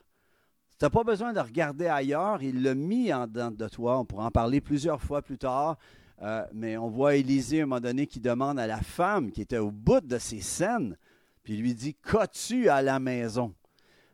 Tu 0.78 0.84
n'as 0.84 0.90
pas 0.90 1.02
besoin 1.02 1.32
de 1.32 1.40
regarder 1.40 1.86
ailleurs, 1.86 2.42
il 2.42 2.62
l'a 2.62 2.76
mis 2.76 3.12
en 3.12 3.26
dedans 3.26 3.50
de 3.50 3.68
toi. 3.68 3.98
On 3.98 4.04
pourra 4.04 4.26
en 4.26 4.30
parler 4.30 4.60
plusieurs 4.60 5.02
fois 5.02 5.20
plus 5.20 5.38
tard. 5.38 5.78
Euh, 6.20 6.46
mais 6.52 6.76
on 6.76 6.88
voit 6.88 7.16
Élisée 7.16 7.60
à 7.60 7.62
un 7.62 7.66
moment 7.66 7.80
donné 7.80 8.06
qui 8.06 8.20
demande 8.20 8.58
à 8.58 8.66
la 8.66 8.80
femme 8.80 9.32
qui 9.32 9.40
était 9.40 9.58
au 9.58 9.70
bout 9.70 10.00
de 10.00 10.18
ses 10.18 10.40
scènes, 10.40 10.96
puis 11.42 11.56
lui 11.56 11.74
dit 11.74 11.94
Qu'as-tu 11.94 12.68
à 12.68 12.82
la 12.82 12.98
maison? 12.98 13.54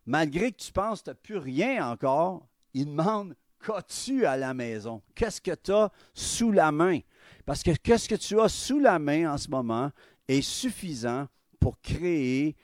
Malgré 0.07 0.53
que 0.53 0.57
tu 0.57 0.73
penses 0.73 1.01
que 1.01 1.05
tu 1.05 1.11
n'as 1.11 1.15
plus 1.15 1.37
rien 1.37 1.91
encore, 1.91 2.47
il 2.73 2.87
demande 2.87 3.35
Qu'as-tu 3.65 4.25
à 4.25 4.37
la 4.37 4.55
maison? 4.55 5.03
Qu'est-ce 5.15 5.41
que 5.41 5.55
tu 5.55 5.73
as 5.73 5.91
sous 6.15 6.53
la 6.53 6.71
main? 6.71 7.01
Parce 7.45 7.63
que 7.63 7.73
qu'est-ce 7.73 8.09
que 8.09 8.15
tu 8.15 8.41
as 8.41 8.49
sous 8.49 8.79
la 8.79 8.99
main 8.99 9.33
en 9.33 9.37
ce 9.37 9.51
moment 9.51 9.91
est 10.29 10.43
suffisant 10.43 11.27
pour 11.59 11.81
créer 11.81 12.57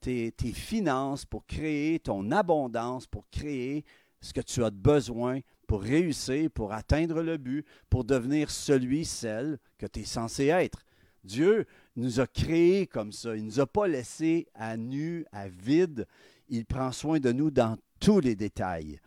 tes, 0.00 0.52
finances, 0.54 1.24
pour 1.24 1.44
créer 1.46 1.98
ton 1.98 2.30
abondance, 2.30 3.06
pour 3.06 3.28
créer 3.30 3.84
ce 4.20 4.32
que 4.32 4.40
tu 4.40 4.64
as 4.64 4.70
besoin 4.70 5.40
pour 5.68 5.82
réussir, 5.82 6.50
pour 6.50 6.72
atteindre 6.72 7.22
le 7.22 7.36
but, 7.36 7.64
pour 7.88 8.02
devenir 8.02 8.50
celui, 8.50 9.04
celle 9.04 9.58
que 9.76 9.86
tu 9.86 10.00
es 10.00 10.04
censé 10.04 10.46
être. 10.46 10.84
Dieu 11.22 11.66
nous 11.94 12.18
a 12.18 12.26
créés 12.26 12.86
comme 12.86 13.12
ça. 13.12 13.36
Il 13.36 13.42
ne 13.42 13.46
nous 13.46 13.60
a 13.60 13.66
pas 13.66 13.86
laissés 13.86 14.48
à 14.54 14.76
nu, 14.76 15.26
à 15.30 15.46
vide. 15.46 16.06
Il 16.48 16.64
prend 16.64 16.90
soin 16.90 17.20
de 17.20 17.30
nous 17.30 17.50
dans 17.50 17.76
tous 18.00 18.18
les 18.18 18.34
détails. 18.34 18.98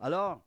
Alors, 0.00 0.42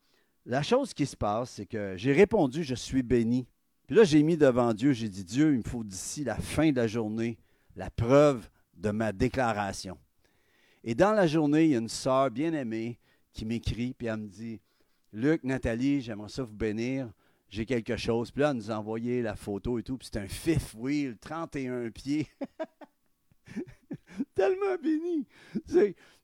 la 0.45 0.61
chose 0.61 0.93
qui 0.93 1.05
se 1.05 1.15
passe, 1.15 1.51
c'est 1.51 1.65
que 1.65 1.95
j'ai 1.95 2.11
répondu, 2.11 2.63
je 2.63 2.75
suis 2.75 3.01
béni. 3.01 3.47
Puis 3.87 3.95
là, 3.95 4.03
j'ai 4.03 4.23
mis 4.23 4.37
devant 4.37 4.73
Dieu, 4.73 4.91
j'ai 4.91 5.09
dit, 5.09 5.23
Dieu, 5.23 5.53
il 5.53 5.59
me 5.59 5.63
faut 5.63 5.83
d'ici 5.83 6.23
la 6.23 6.35
fin 6.35 6.71
de 6.71 6.75
la 6.75 6.87
journée 6.87 7.37
la 7.77 7.89
preuve 7.89 8.49
de 8.75 8.91
ma 8.91 9.13
déclaration. 9.13 9.97
Et 10.83 10.95
dans 10.95 11.13
la 11.13 11.27
journée, 11.27 11.65
il 11.65 11.71
y 11.71 11.75
a 11.75 11.79
une 11.79 11.87
sœur 11.87 12.29
bien 12.29 12.51
aimée 12.53 12.99
qui 13.31 13.45
m'écrit, 13.45 13.93
puis 13.93 14.07
elle 14.07 14.17
me 14.17 14.27
dit, 14.27 14.59
Luc, 15.13 15.43
Nathalie, 15.43 16.01
j'aimerais 16.01 16.29
ça 16.29 16.43
vous 16.43 16.55
bénir, 16.55 17.11
j'ai 17.49 17.65
quelque 17.65 17.97
chose. 17.97 18.31
Puis 18.31 18.41
là, 18.41 18.53
nous 18.53 18.71
a 18.71 18.83
la 19.21 19.35
photo 19.35 19.77
et 19.77 19.83
tout, 19.83 19.97
puis 19.97 20.09
c'est 20.11 20.19
un 20.19 20.27
fifth 20.27 20.73
wheel, 20.75 21.17
31 21.17 21.89
pieds. 21.91 22.27
Tellement 24.35 24.75
béni. 24.81 25.27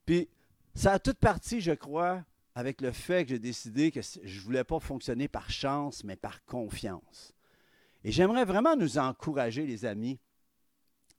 Puis 0.06 0.28
ça 0.74 0.92
a 0.92 0.98
toute 0.98 1.18
partie, 1.18 1.60
je 1.60 1.72
crois, 1.72 2.24
avec 2.54 2.80
le 2.80 2.92
fait 2.92 3.24
que 3.24 3.30
j'ai 3.30 3.38
décidé 3.38 3.90
que 3.90 4.00
je 4.00 4.20
ne 4.20 4.44
voulais 4.44 4.64
pas 4.64 4.80
fonctionner 4.80 5.28
par 5.28 5.50
chance, 5.50 6.02
mais 6.02 6.16
par 6.16 6.44
confiance. 6.44 7.34
Et 8.04 8.10
j'aimerais 8.10 8.44
vraiment 8.44 8.74
nous 8.74 8.98
encourager, 8.98 9.66
les 9.66 9.84
amis, 9.84 10.18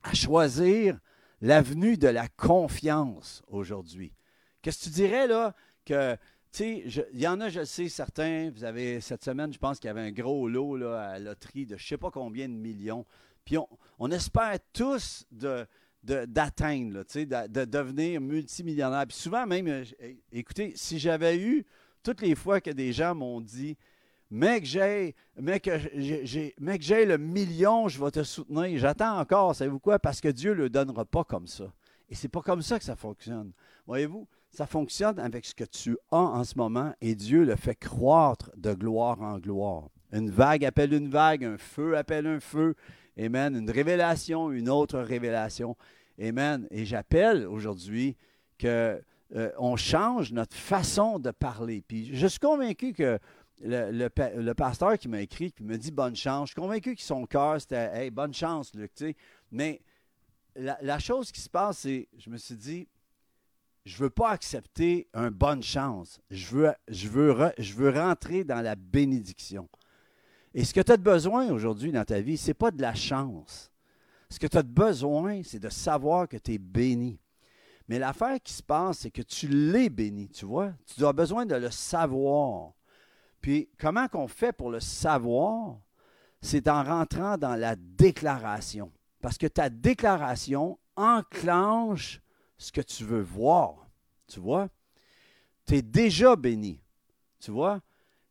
à 0.02 0.14
choisir 0.14 1.00
l'avenue 1.42 1.98
de 1.98 2.08
la 2.08 2.28
confiance 2.28 3.44
aujourd'hui. 3.48 4.14
Qu'est-ce 4.62 4.80
que 4.80 4.84
tu 4.86 4.90
dirais 4.90 5.28
là 5.28 5.56
que, 5.86 6.18
tu 6.52 6.58
sais, 6.90 7.08
il 7.14 7.20
y 7.20 7.28
en 7.28 7.40
a, 7.42 7.50
je 7.50 7.64
sais, 7.64 7.90
certains, 7.90 8.50
vous 8.50 8.64
avez, 8.64 9.02
cette 9.02 9.24
semaine, 9.24 9.54
je 9.54 9.60
pense 9.60 9.80
qu'il 9.80 9.88
y 9.88 9.92
avait 9.92 10.02
un 10.02 10.12
gros 10.12 10.48
lot 10.48 10.76
là, 10.76 11.02
à 11.02 11.20
la 11.20 11.32
loterie 11.32 11.66
de 11.66 11.78
je 11.78 11.84
ne 11.84 11.88
sais 11.88 11.98
pas 11.98 12.12
combien 12.12 12.50
de 12.50 12.54
millions. 12.54 13.06
Puis 13.46 13.58
on, 13.58 13.68
on 14.00 14.10
espère 14.12 14.58
tous 14.74 15.26
de, 15.32 15.68
d'atteindre, 16.04 17.04
de, 17.04 17.48
de, 17.48 17.66
devenir 17.66 18.22
multimillionnaire. 18.22 19.06
Puis 19.08 19.18
souvent 19.18 19.46
même, 19.46 19.68
euh, 19.68 19.84
écoutez, 20.32 20.74
si 20.76 20.98
j'avais 20.98 21.38
eu 21.38 21.66
toutes 22.04 22.22
les 22.22 22.36
fois 22.36 22.62
que 22.62 22.72
des 22.72 22.94
gens 22.94 23.14
m'ont 23.14 23.42
dit 23.42 23.78
Mec, 24.32 24.64
j'ai, 24.64 25.16
mec, 25.38 25.70
j'ai, 25.96 26.54
mec, 26.60 26.82
j'ai 26.84 27.06
le 27.06 27.18
million, 27.18 27.88
je 27.88 28.04
vais 28.04 28.12
te 28.12 28.24
soutenir. 28.24 28.78
J'attends 28.78 29.20
encore, 29.20 29.56
savez-vous 29.56 29.80
quoi? 29.80 29.98
Parce 29.98 30.22
que 30.22 30.28
Dieu 30.28 30.52
ne 30.52 30.56
le 30.56 30.70
donnera 30.70 31.04
pas 31.04 31.24
comme 31.24 31.48
ça. 31.48 31.74
Et 32.10 32.16
c'est 32.16 32.28
pas 32.28 32.42
comme 32.42 32.62
ça 32.62 32.78
que 32.78 32.86
ça 32.86 32.96
fonctionne. 32.96 33.52
Voyez-vous, 33.88 34.28
ça 34.52 34.66
fonctionne 34.66 35.20
avec 35.20 35.46
ce 35.46 35.54
que 35.54 35.64
tu 35.64 35.98
as 36.12 36.18
en 36.18 36.44
ce 36.44 36.58
moment 36.58 36.94
et 37.02 37.16
Dieu 37.16 37.44
le 37.44 37.56
fait 37.56 37.76
croître 37.76 38.52
de 38.58 38.74
gloire 38.74 39.22
en 39.22 39.38
gloire. 39.38 39.90
Une 40.12 40.32
vague 40.32 40.66
appelle 40.66 40.94
une 40.94 41.10
vague, 41.10 41.46
un 41.46 41.58
feu 41.58 41.96
appelle 41.96 42.26
un 42.26 42.40
feu, 42.40 42.76
Amen. 43.20 43.56
Une 43.56 43.70
révélation, 43.70 44.50
une 44.52 44.70
autre 44.70 45.00
révélation. 45.00 45.76
Amen. 46.22 46.68
Et 46.72 46.86
j'appelle 46.86 47.46
aujourd'hui 47.46 48.16
que 48.58 49.02
euh, 49.36 49.52
on 49.58 49.76
change 49.76 50.32
notre 50.32 50.56
façon 50.56 51.20
de 51.20 51.32
parler. 51.32 51.84
Puis 51.86 52.16
je 52.16 52.28
suis 52.28 52.40
convaincu 52.40 52.94
que 52.94 53.20
le, 53.62 54.54
pasteur 54.54 54.98
qui 54.98 55.10
m'a 55.10 55.22
écrit, 55.22 55.52
qui 55.52 55.64
me 55.64 55.78
dit 55.78 55.92
bonne 55.92 56.16
chance, 56.16 56.50
je 56.50 56.54
suis 56.54 56.62
convaincu 56.62 56.96
que 56.96 57.02
son 57.02 57.26
cœur, 57.26 57.60
c'était 57.60 57.90
hey, 57.94 58.10
bonne 58.10 58.34
chance, 58.34 58.74
Luc. 58.74 58.92
Mais 59.52 59.82
la, 60.56 61.00
chose 61.00 61.32
qui 61.32 61.42
se 61.42 61.50
passe, 61.50 61.80
c'est, 61.80 62.08
je 62.18 62.30
me 62.30 62.38
suis 62.38 62.56
dit, 62.56 62.88
je 63.90 63.96
ne 63.96 64.04
veux 64.04 64.10
pas 64.12 64.30
accepter 64.30 65.08
un 65.16 65.32
bonne 65.32 65.64
chance. 65.64 66.22
Je 66.30 66.56
veux 67.08 67.90
rentrer 67.90 68.44
dans 68.44 68.62
la 68.62 68.76
bénédiction. 68.76 69.68
Et 70.54 70.64
ce 70.64 70.76
que 70.76 70.82
tu 70.82 70.92
as 70.92 70.98
besoin 70.98 71.50
aujourd'hui 71.50 71.92
dans 71.92 72.06
ta 72.06 72.22
vie, 72.22 72.38
ce 72.38 72.50
n'est 72.50 72.54
pas 72.54 72.70
de 72.70 72.84
la 72.84 72.94
chance. 72.94 73.72
Ce 74.30 74.38
que 74.38 74.46
tu 74.46 74.58
as 74.58 74.64
besoin, 74.64 75.42
c'est 75.44 75.58
de 75.58 75.70
savoir 75.70 76.28
que 76.28 76.38
tu 76.38 76.54
es 76.54 76.58
béni. 76.60 77.20
Mais 77.88 77.98
l'affaire 77.98 78.38
qui 78.44 78.54
se 78.54 78.62
passe, 78.62 79.00
c'est 79.00 79.10
que 79.10 79.24
tu 79.24 79.48
l'es 79.48 79.90
béni, 79.90 80.30
tu 80.30 80.46
vois. 80.46 80.72
Tu 80.86 81.04
as 81.04 81.14
besoin 81.14 81.48
de 81.48 81.56
le 81.56 81.72
savoir. 81.72 82.74
Puis 83.42 83.70
comment 83.80 84.08
qu'on 84.08 84.28
fait 84.28 84.54
pour 84.54 84.70
le 84.70 84.80
savoir? 84.80 85.80
C'est 86.42 86.68
en 86.68 86.84
rentrant 86.84 87.40
dans 87.40 87.56
la 87.56 87.76
déclaration. 87.76 88.92
Parce 89.20 89.40
que 89.40 89.48
ta 89.48 89.72
déclaration 89.72 90.78
enclenche 90.96 92.22
ce 92.60 92.72
que 92.72 92.82
tu 92.82 93.04
veux 93.04 93.22
voir. 93.22 93.88
Tu 94.28 94.40
vois? 94.40 94.70
Tu 95.66 95.78
es 95.78 95.82
déjà 95.82 96.36
béni. 96.36 96.80
Tu 97.40 97.50
vois? 97.50 97.82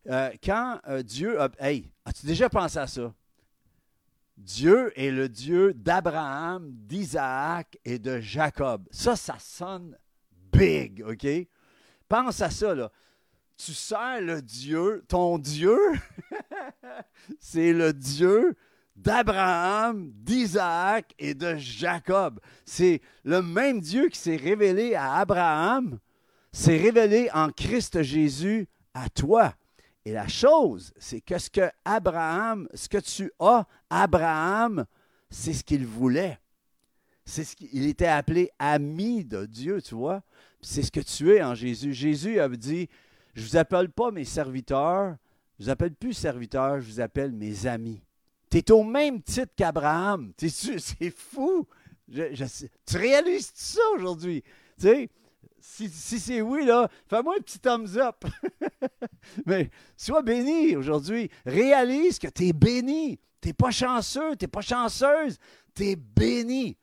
Euh, 0.06 0.30
quand 0.44 0.80
euh, 0.86 1.02
Dieu. 1.02 1.36
Hey, 1.58 1.90
as-tu 2.04 2.26
déjà 2.26 2.48
pensé 2.48 2.78
à 2.78 2.86
ça? 2.86 3.12
Dieu 4.36 4.92
est 4.96 5.10
le 5.10 5.28
Dieu 5.28 5.74
d'Abraham, 5.74 6.70
d'Isaac 6.70 7.76
et 7.84 7.98
de 7.98 8.20
Jacob. 8.20 8.86
Ça, 8.92 9.16
ça 9.16 9.36
sonne 9.40 9.98
big, 10.52 11.02
OK? 11.04 11.26
Pense 12.08 12.40
à 12.40 12.50
ça, 12.50 12.74
là. 12.74 12.92
Tu 13.56 13.74
sers 13.74 14.20
le 14.20 14.40
Dieu, 14.40 15.04
ton 15.08 15.38
Dieu, 15.38 15.76
c'est 17.40 17.72
le 17.72 17.92
Dieu 17.92 18.56
d'Abraham, 18.98 20.10
d'Isaac 20.12 21.14
et 21.18 21.34
de 21.34 21.56
Jacob. 21.56 22.40
C'est 22.64 23.00
le 23.24 23.42
même 23.42 23.80
Dieu 23.80 24.08
qui 24.08 24.18
s'est 24.18 24.36
révélé 24.36 24.94
à 24.94 25.14
Abraham, 25.14 25.98
s'est 26.52 26.76
révélé 26.76 27.30
en 27.32 27.50
Christ 27.50 28.02
Jésus 28.02 28.68
à 28.94 29.08
toi. 29.08 29.54
Et 30.04 30.12
la 30.12 30.26
chose, 30.26 30.92
c'est 30.98 31.20
que 31.20 31.38
ce 31.38 31.48
que 31.48 31.70
Abraham, 31.84 32.68
ce 32.74 32.88
que 32.88 32.98
tu 32.98 33.30
as, 33.38 33.66
Abraham, 33.88 34.84
c'est 35.30 35.52
ce 35.52 35.62
qu'il 35.62 35.86
voulait. 35.86 36.38
C'est 37.24 37.44
ce 37.44 37.54
qu'il 37.54 37.86
était 37.86 38.06
appelé 38.06 38.50
ami 38.58 39.24
de 39.24 39.46
Dieu, 39.46 39.80
tu 39.82 39.94
vois. 39.94 40.22
C'est 40.60 40.82
ce 40.82 40.90
que 40.90 41.00
tu 41.00 41.34
es 41.34 41.42
en 41.42 41.54
Jésus. 41.54 41.92
Jésus 41.92 42.40
avait 42.40 42.56
dit 42.56 42.88
Je 43.34 43.42
ne 43.42 43.46
vous 43.46 43.56
appelle 43.56 43.90
pas 43.90 44.10
mes 44.10 44.24
serviteurs, 44.24 45.14
je 45.58 45.64
vous 45.64 45.70
appelle 45.70 45.94
plus 45.94 46.14
serviteurs, 46.14 46.80
je 46.80 46.90
vous 46.90 47.00
appelle 47.00 47.32
mes 47.32 47.66
amis. 47.66 48.00
Tu 48.50 48.58
es 48.58 48.70
au 48.70 48.82
même 48.82 49.22
titre 49.22 49.52
qu'Abraham. 49.56 50.32
C'est 50.38 51.10
fou. 51.10 51.66
tu 52.10 52.96
réalises 52.96 53.52
ça 53.54 53.82
aujourd'hui? 53.96 54.42
Si, 55.60 55.88
c'est 55.90 56.40
oui, 56.40 56.68
fais-moi 57.08 57.34
un 57.38 57.42
petit 57.42 57.58
thumbs 57.58 57.96
up. 57.96 58.24
Mais 59.46 59.70
sois 59.96 60.22
béni 60.22 60.76
aujourd'hui. 60.76 61.30
Réalise 61.44 62.18
que 62.18 62.28
tu 62.28 62.46
es 62.46 62.52
béni. 62.52 63.18
Tu 63.40 63.52
pas 63.54 63.70
chanceux, 63.70 64.36
tu 64.36 64.48
pas 64.48 64.60
chanceuse, 64.60 65.36
tu 65.74 65.90
es 65.90 65.96
béni. 65.96 66.76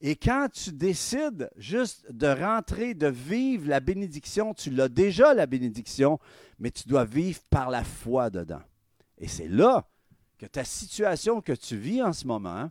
Et 0.00 0.16
quand 0.16 0.48
tu 0.52 0.72
décides 0.72 1.50
juste 1.56 2.10
de 2.10 2.26
rentrer, 2.26 2.94
de 2.94 3.06
vivre 3.06 3.68
la 3.68 3.80
bénédiction, 3.80 4.54
tu 4.54 4.70
l'as 4.70 4.88
déjà 4.88 5.34
la 5.34 5.46
bénédiction, 5.46 6.18
mais 6.58 6.70
tu 6.70 6.88
dois 6.88 7.04
vivre 7.04 7.40
par 7.50 7.70
la 7.70 7.84
foi 7.84 8.30
dedans. 8.30 8.62
Et 9.18 9.28
c'est 9.28 9.48
là 9.48 9.86
que 10.42 10.46
ta 10.48 10.64
situation 10.64 11.40
que 11.40 11.52
tu 11.52 11.76
vis 11.76 12.02
en 12.02 12.12
ce 12.12 12.26
moment, 12.26 12.68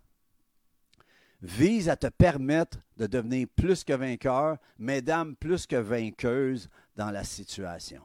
vise 1.41 1.87
à 1.87 1.95
te 1.95 2.07
permettre 2.07 2.79
de 2.97 3.07
devenir 3.07 3.47
plus 3.55 3.85
que 3.85 3.93
vainqueur, 3.93 4.57
mesdames 4.77 5.37
plus 5.37 5.65
que 5.65 5.77
vainqueuses 5.77 6.67
dans 6.97 7.11
la 7.11 7.23
situation. 7.23 8.01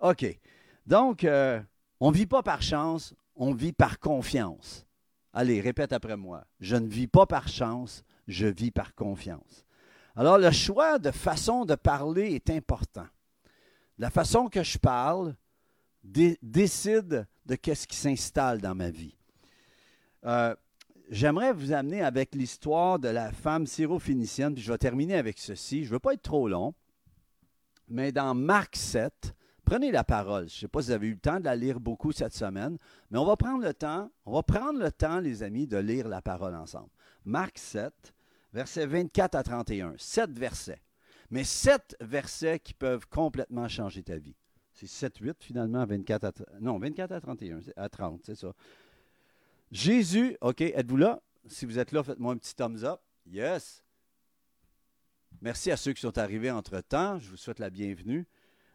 OK. 0.00 0.24
Donc, 0.86 1.24
euh, 1.24 1.60
on 1.98 2.12
ne 2.12 2.16
vit 2.16 2.28
pas 2.28 2.44
par 2.44 2.62
chance, 2.62 3.12
on 3.34 3.52
vit 3.52 3.72
par 3.72 3.98
confiance. 3.98 4.86
Allez, 5.32 5.60
répète 5.60 5.92
après 5.92 6.16
moi. 6.16 6.44
Je 6.60 6.76
ne 6.76 6.86
vis 6.86 7.08
pas 7.08 7.26
par 7.26 7.48
chance, 7.48 8.04
je 8.28 8.46
vis 8.46 8.70
par 8.70 8.94
confiance. 8.94 9.66
Alors, 10.14 10.38
le 10.38 10.52
choix 10.52 11.00
de 11.00 11.10
façon 11.10 11.64
de 11.64 11.74
parler 11.74 12.34
est 12.36 12.48
important. 12.48 13.08
La 13.98 14.10
façon 14.10 14.48
que 14.48 14.62
je 14.62 14.78
parle 14.78 15.34
décide 16.04 17.26
de 17.50 17.56
qu'est-ce 17.56 17.88
qui 17.88 17.96
s'installe 17.96 18.60
dans 18.60 18.76
ma 18.76 18.90
vie. 18.90 19.16
Euh, 20.24 20.54
j'aimerais 21.10 21.52
vous 21.52 21.72
amener 21.72 22.00
avec 22.00 22.36
l'histoire 22.36 23.00
de 23.00 23.08
la 23.08 23.32
femme 23.32 23.66
syro-phénicienne, 23.66 24.54
puis 24.54 24.62
je 24.62 24.70
vais 24.70 24.78
terminer 24.78 25.16
avec 25.16 25.36
ceci. 25.36 25.82
Je 25.82 25.88
ne 25.88 25.94
veux 25.94 25.98
pas 25.98 26.14
être 26.14 26.22
trop 26.22 26.48
long, 26.48 26.74
mais 27.88 28.12
dans 28.12 28.36
Marc 28.36 28.76
7, 28.76 29.34
prenez 29.64 29.90
la 29.90 30.04
parole. 30.04 30.48
Je 30.48 30.54
ne 30.54 30.60
sais 30.60 30.68
pas 30.68 30.80
si 30.80 30.88
vous 30.88 30.92
avez 30.92 31.08
eu 31.08 31.14
le 31.14 31.18
temps 31.18 31.40
de 31.40 31.44
la 31.44 31.56
lire 31.56 31.80
beaucoup 31.80 32.12
cette 32.12 32.34
semaine, 32.34 32.78
mais 33.10 33.18
on 33.18 33.26
va 33.26 33.34
prendre 33.34 33.64
le 33.64 33.74
temps, 33.74 34.08
on 34.26 34.34
va 34.34 34.44
prendre 34.44 34.78
le 34.78 34.92
temps, 34.92 35.18
les 35.18 35.42
amis, 35.42 35.66
de 35.66 35.78
lire 35.78 36.06
la 36.06 36.22
parole 36.22 36.54
ensemble. 36.54 36.90
Marc 37.24 37.58
7, 37.58 37.92
versets 38.52 38.86
24 38.86 39.34
à 39.34 39.42
31. 39.42 39.94
Sept 39.98 40.38
versets. 40.38 40.80
Mais 41.30 41.42
sept 41.42 41.96
versets 42.00 42.60
qui 42.60 42.74
peuvent 42.74 43.08
complètement 43.08 43.66
changer 43.66 44.04
ta 44.04 44.18
vie. 44.18 44.36
C'est 44.80 44.86
7, 44.86 45.18
8 45.18 45.44
finalement, 45.44 45.84
24 45.84 46.24
à, 46.24 46.32
non, 46.58 46.78
24 46.78 47.12
à 47.12 47.20
31, 47.20 47.60
à 47.76 47.88
30, 47.90 48.22
c'est 48.24 48.34
ça. 48.34 48.54
Jésus, 49.70 50.38
OK, 50.40 50.62
êtes-vous 50.62 50.96
là? 50.96 51.20
Si 51.46 51.66
vous 51.66 51.78
êtes 51.78 51.92
là, 51.92 52.02
faites-moi 52.02 52.32
un 52.32 52.38
petit 52.38 52.54
thumbs 52.54 52.82
up. 52.84 52.98
Yes. 53.26 53.84
Merci 55.42 55.70
à 55.70 55.76
ceux 55.76 55.92
qui 55.92 56.00
sont 56.00 56.16
arrivés 56.16 56.50
entre-temps. 56.50 57.18
Je 57.18 57.28
vous 57.28 57.36
souhaite 57.36 57.58
la 57.58 57.68
bienvenue. 57.68 58.26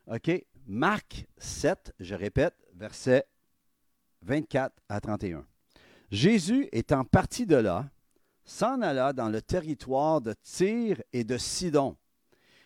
OK. 0.05 0.29
Marc 0.67 1.25
7, 1.39 1.95
je 1.99 2.13
répète, 2.13 2.55
versets 2.75 3.25
24 4.21 4.75
à 4.89 5.01
31. 5.01 5.43
Jésus, 6.11 6.69
étant 6.71 7.03
parti 7.03 7.47
de 7.47 7.55
là, 7.55 7.89
s'en 8.43 8.79
alla 8.81 9.11
dans 9.11 9.29
le 9.29 9.41
territoire 9.41 10.21
de 10.21 10.35
Tyr 10.43 11.01
et 11.13 11.23
de 11.23 11.39
Sidon. 11.39 11.97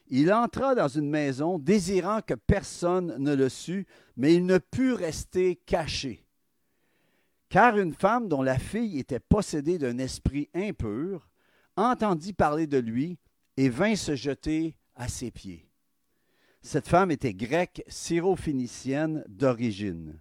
Il 0.09 0.33
entra 0.33 0.75
dans 0.75 0.87
une 0.87 1.09
maison, 1.09 1.59
désirant 1.59 2.21
que 2.21 2.33
personne 2.33 3.15
ne 3.17 3.35
le 3.35 3.49
sût, 3.49 3.85
mais 4.17 4.33
il 4.33 4.45
ne 4.45 4.57
put 4.57 4.93
rester 4.93 5.55
caché. 5.55 6.25
Car 7.49 7.77
une 7.77 7.93
femme 7.93 8.27
dont 8.27 8.41
la 8.41 8.59
fille 8.59 8.99
était 8.99 9.19
possédée 9.19 9.77
d'un 9.77 9.97
esprit 9.97 10.49
impur 10.53 11.29
entendit 11.75 12.33
parler 12.33 12.67
de 12.67 12.77
lui 12.77 13.17
et 13.57 13.69
vint 13.69 13.95
se 13.95 14.15
jeter 14.15 14.75
à 14.95 15.07
ses 15.07 15.31
pieds. 15.31 15.69
Cette 16.61 16.87
femme 16.87 17.11
était 17.11 17.33
grecque, 17.33 17.83
syrophénicienne 17.87 19.23
d'origine. 19.27 20.19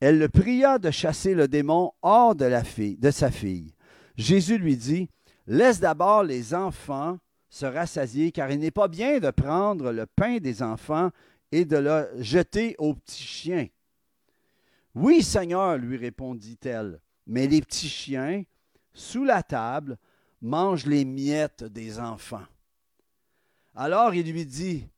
Elle 0.00 0.18
le 0.18 0.28
pria 0.28 0.78
de 0.78 0.90
chasser 0.90 1.34
le 1.34 1.48
démon 1.48 1.92
hors 2.02 2.34
de, 2.34 2.44
la 2.44 2.64
fille, 2.64 2.96
de 2.96 3.10
sa 3.10 3.30
fille. 3.30 3.74
Jésus 4.16 4.58
lui 4.58 4.76
dit, 4.76 5.10
Laisse 5.46 5.80
d'abord 5.80 6.24
les 6.24 6.54
enfants 6.54 7.18
se 7.48 7.66
rassasier, 7.66 8.32
car 8.32 8.50
il 8.50 8.58
n'est 8.58 8.70
pas 8.70 8.88
bien 8.88 9.18
de 9.20 9.30
prendre 9.30 9.92
le 9.92 10.06
pain 10.06 10.38
des 10.38 10.62
enfants 10.62 11.10
et 11.50 11.64
de 11.64 11.76
le 11.76 12.08
jeter 12.18 12.74
aux 12.78 12.94
petits 12.94 13.22
chiens. 13.22 13.66
Oui, 14.94 15.22
Seigneur, 15.22 15.78
lui 15.78 15.96
répondit-elle, 15.96 17.00
mais 17.26 17.46
les 17.46 17.60
petits 17.60 17.88
chiens, 17.88 18.42
sous 18.92 19.24
la 19.24 19.42
table, 19.42 19.96
mangent 20.40 20.86
les 20.86 21.04
miettes 21.04 21.64
des 21.64 21.98
enfants. 21.98 22.46
Alors 23.74 24.14
il 24.14 24.30
lui 24.30 24.44
dit, 24.44 24.88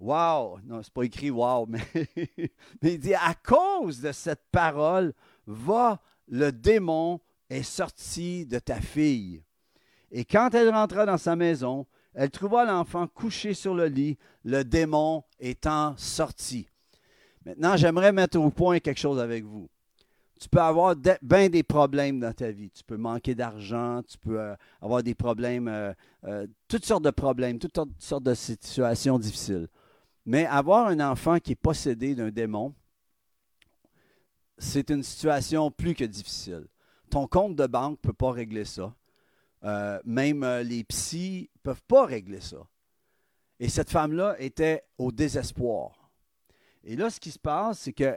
Wow, 0.00 0.60
non, 0.64 0.80
c'est 0.82 0.92
pas 0.92 1.02
écrit 1.02 1.30
wow, 1.30 1.66
mais, 1.66 1.82
mais 2.82 2.94
il 2.94 3.00
dit, 3.00 3.14
à 3.14 3.34
cause 3.34 4.00
de 4.00 4.12
cette 4.12 4.44
parole, 4.52 5.12
va, 5.46 6.00
le 6.28 6.52
démon 6.52 7.20
est 7.50 7.64
sorti 7.64 8.46
de 8.46 8.60
ta 8.60 8.80
fille. 8.80 9.42
Et 10.10 10.24
quand 10.24 10.54
elle 10.54 10.70
rentra 10.70 11.04
dans 11.06 11.18
sa 11.18 11.36
maison, 11.36 11.86
elle 12.14 12.30
trouva 12.30 12.64
l'enfant 12.64 13.06
couché 13.06 13.54
sur 13.54 13.74
le 13.74 13.86
lit, 13.86 14.18
le 14.44 14.64
démon 14.64 15.22
étant 15.38 15.94
sorti. 15.96 16.68
Maintenant, 17.44 17.76
j'aimerais 17.76 18.12
mettre 18.12 18.38
au 18.38 18.50
point 18.50 18.80
quelque 18.80 18.98
chose 18.98 19.18
avec 19.18 19.44
vous. 19.44 19.68
Tu 20.40 20.48
peux 20.48 20.60
avoir 20.60 20.94
bien 21.22 21.48
des 21.48 21.62
problèmes 21.62 22.20
dans 22.20 22.32
ta 22.32 22.50
vie. 22.50 22.70
Tu 22.70 22.84
peux 22.84 22.96
manquer 22.96 23.34
d'argent, 23.34 24.02
tu 24.02 24.16
peux 24.18 24.40
euh, 24.40 24.54
avoir 24.80 25.02
des 25.02 25.14
problèmes, 25.14 25.66
euh, 25.66 25.92
euh, 26.24 26.46
toutes 26.68 26.84
sortes 26.84 27.02
de 27.02 27.10
problèmes, 27.10 27.58
toutes 27.58 27.78
sortes 27.98 28.22
de 28.22 28.34
situations 28.34 29.18
difficiles. 29.18 29.68
Mais 30.24 30.46
avoir 30.46 30.88
un 30.88 31.00
enfant 31.00 31.38
qui 31.38 31.52
est 31.52 31.56
possédé 31.56 32.14
d'un 32.14 32.30
démon, 32.30 32.74
c'est 34.58 34.90
une 34.90 35.02
situation 35.02 35.70
plus 35.70 35.94
que 35.94 36.04
difficile. 36.04 36.66
Ton 37.10 37.26
compte 37.26 37.56
de 37.56 37.66
banque 37.66 37.98
ne 38.02 38.08
peut 38.08 38.12
pas 38.12 38.32
régler 38.32 38.64
ça. 38.64 38.94
Euh, 39.64 39.98
même 40.04 40.44
euh, 40.44 40.62
les 40.62 40.84
psys 40.84 41.50
ne 41.54 41.60
peuvent 41.62 41.82
pas 41.82 42.06
régler 42.06 42.40
ça. 42.40 42.58
Et 43.58 43.68
cette 43.68 43.90
femme-là 43.90 44.36
était 44.38 44.84
au 44.98 45.10
désespoir. 45.10 46.10
Et 46.84 46.94
là, 46.96 47.10
ce 47.10 47.18
qui 47.18 47.32
se 47.32 47.38
passe, 47.38 47.80
c'est 47.80 47.92
que 47.92 48.16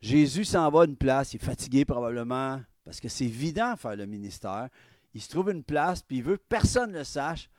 Jésus 0.00 0.44
s'en 0.44 0.70
va 0.70 0.82
à 0.82 0.84
une 0.86 0.96
place, 0.96 1.34
il 1.34 1.36
est 1.36 1.44
fatigué 1.44 1.84
probablement, 1.84 2.60
parce 2.84 3.00
que 3.00 3.08
c'est 3.08 3.24
évident 3.24 3.76
faire 3.76 3.96
le 3.96 4.06
ministère. 4.06 4.68
Il 5.12 5.20
se 5.20 5.28
trouve 5.28 5.50
une 5.50 5.64
place, 5.64 6.02
puis 6.02 6.18
il 6.18 6.22
veut 6.22 6.36
que 6.36 6.46
personne 6.48 6.92
ne 6.92 6.98
le 6.98 7.04
sache, 7.04 7.50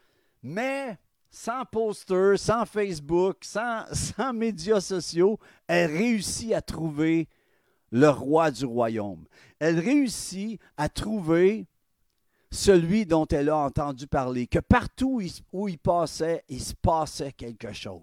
mais 0.41 0.97
sans 1.29 1.65
poster, 1.65 2.35
sans 2.37 2.65
Facebook, 2.65 3.37
sans, 3.43 3.85
sans 3.93 4.33
médias 4.33 4.81
sociaux, 4.81 5.37
elle 5.67 5.91
réussit 5.91 6.53
à 6.53 6.61
trouver 6.61 7.27
le 7.91 8.09
roi 8.09 8.49
du 8.49 8.65
royaume. 8.65 9.25
Elle 9.59 9.79
réussit 9.79 10.59
à 10.77 10.89
trouver 10.89 11.67
celui 12.51 13.05
dont 13.05 13.27
elle 13.27 13.49
a 13.49 13.57
entendu 13.57 14.07
parler, 14.07 14.47
que 14.47 14.59
partout 14.59 15.21
où 15.53 15.67
il 15.67 15.77
passait, 15.77 16.43
il 16.49 16.61
se 16.61 16.73
passait 16.73 17.31
quelque 17.31 17.73
chose. 17.73 18.01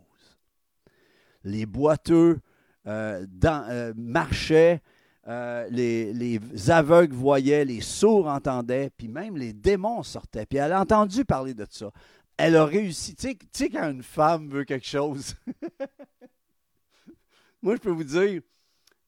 Les 1.44 1.66
boiteux 1.66 2.40
euh, 2.87 3.26
euh, 3.44 3.92
marchaient, 3.96 4.80
euh, 5.26 5.66
les, 5.70 6.12
les, 6.12 6.70
aveugles 6.70 7.14
voyaient, 7.14 7.64
les 7.64 7.80
sourds 7.80 8.28
entendaient, 8.28 8.90
puis 8.96 9.09
même 9.09 9.37
les 9.37 9.52
démons 9.52 10.04
sortaient. 10.04 10.46
Puis 10.46 10.59
elle 10.59 10.72
a 10.72 10.80
entendu 10.80 11.24
parler 11.24 11.54
de 11.54 11.66
ça. 11.68 11.90
Elle 12.37 12.56
a 12.56 12.64
réussi. 12.64 13.16
Tu 13.16 13.37
sais, 13.52 13.70
quand 13.70 13.90
une 13.90 14.04
femme 14.04 14.48
veut 14.48 14.64
quelque 14.64 14.87
chose, 14.87 15.35
moi 17.62 17.74
je 17.74 17.80
peux 17.80 17.90
vous 17.90 18.04
dire, 18.04 18.42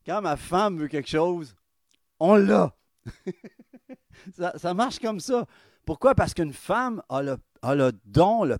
quand 0.04 0.22
ma 0.22 0.36
femme 0.36 0.78
veut 0.78 0.88
quelque 0.88 1.08
chose, 1.08 1.54
on 2.18 2.34
l'a. 2.34 2.74
ça, 4.56 4.74
marche 4.74 4.98
comme 4.98 5.20
ça. 5.20 5.46
Pourquoi? 5.84 6.14
Parce 6.14 6.34
qu'une 6.34 6.52
femme 6.52 7.02
a 7.08 7.22
le, 7.22 7.92
don, 8.04 8.44
le, 8.44 8.56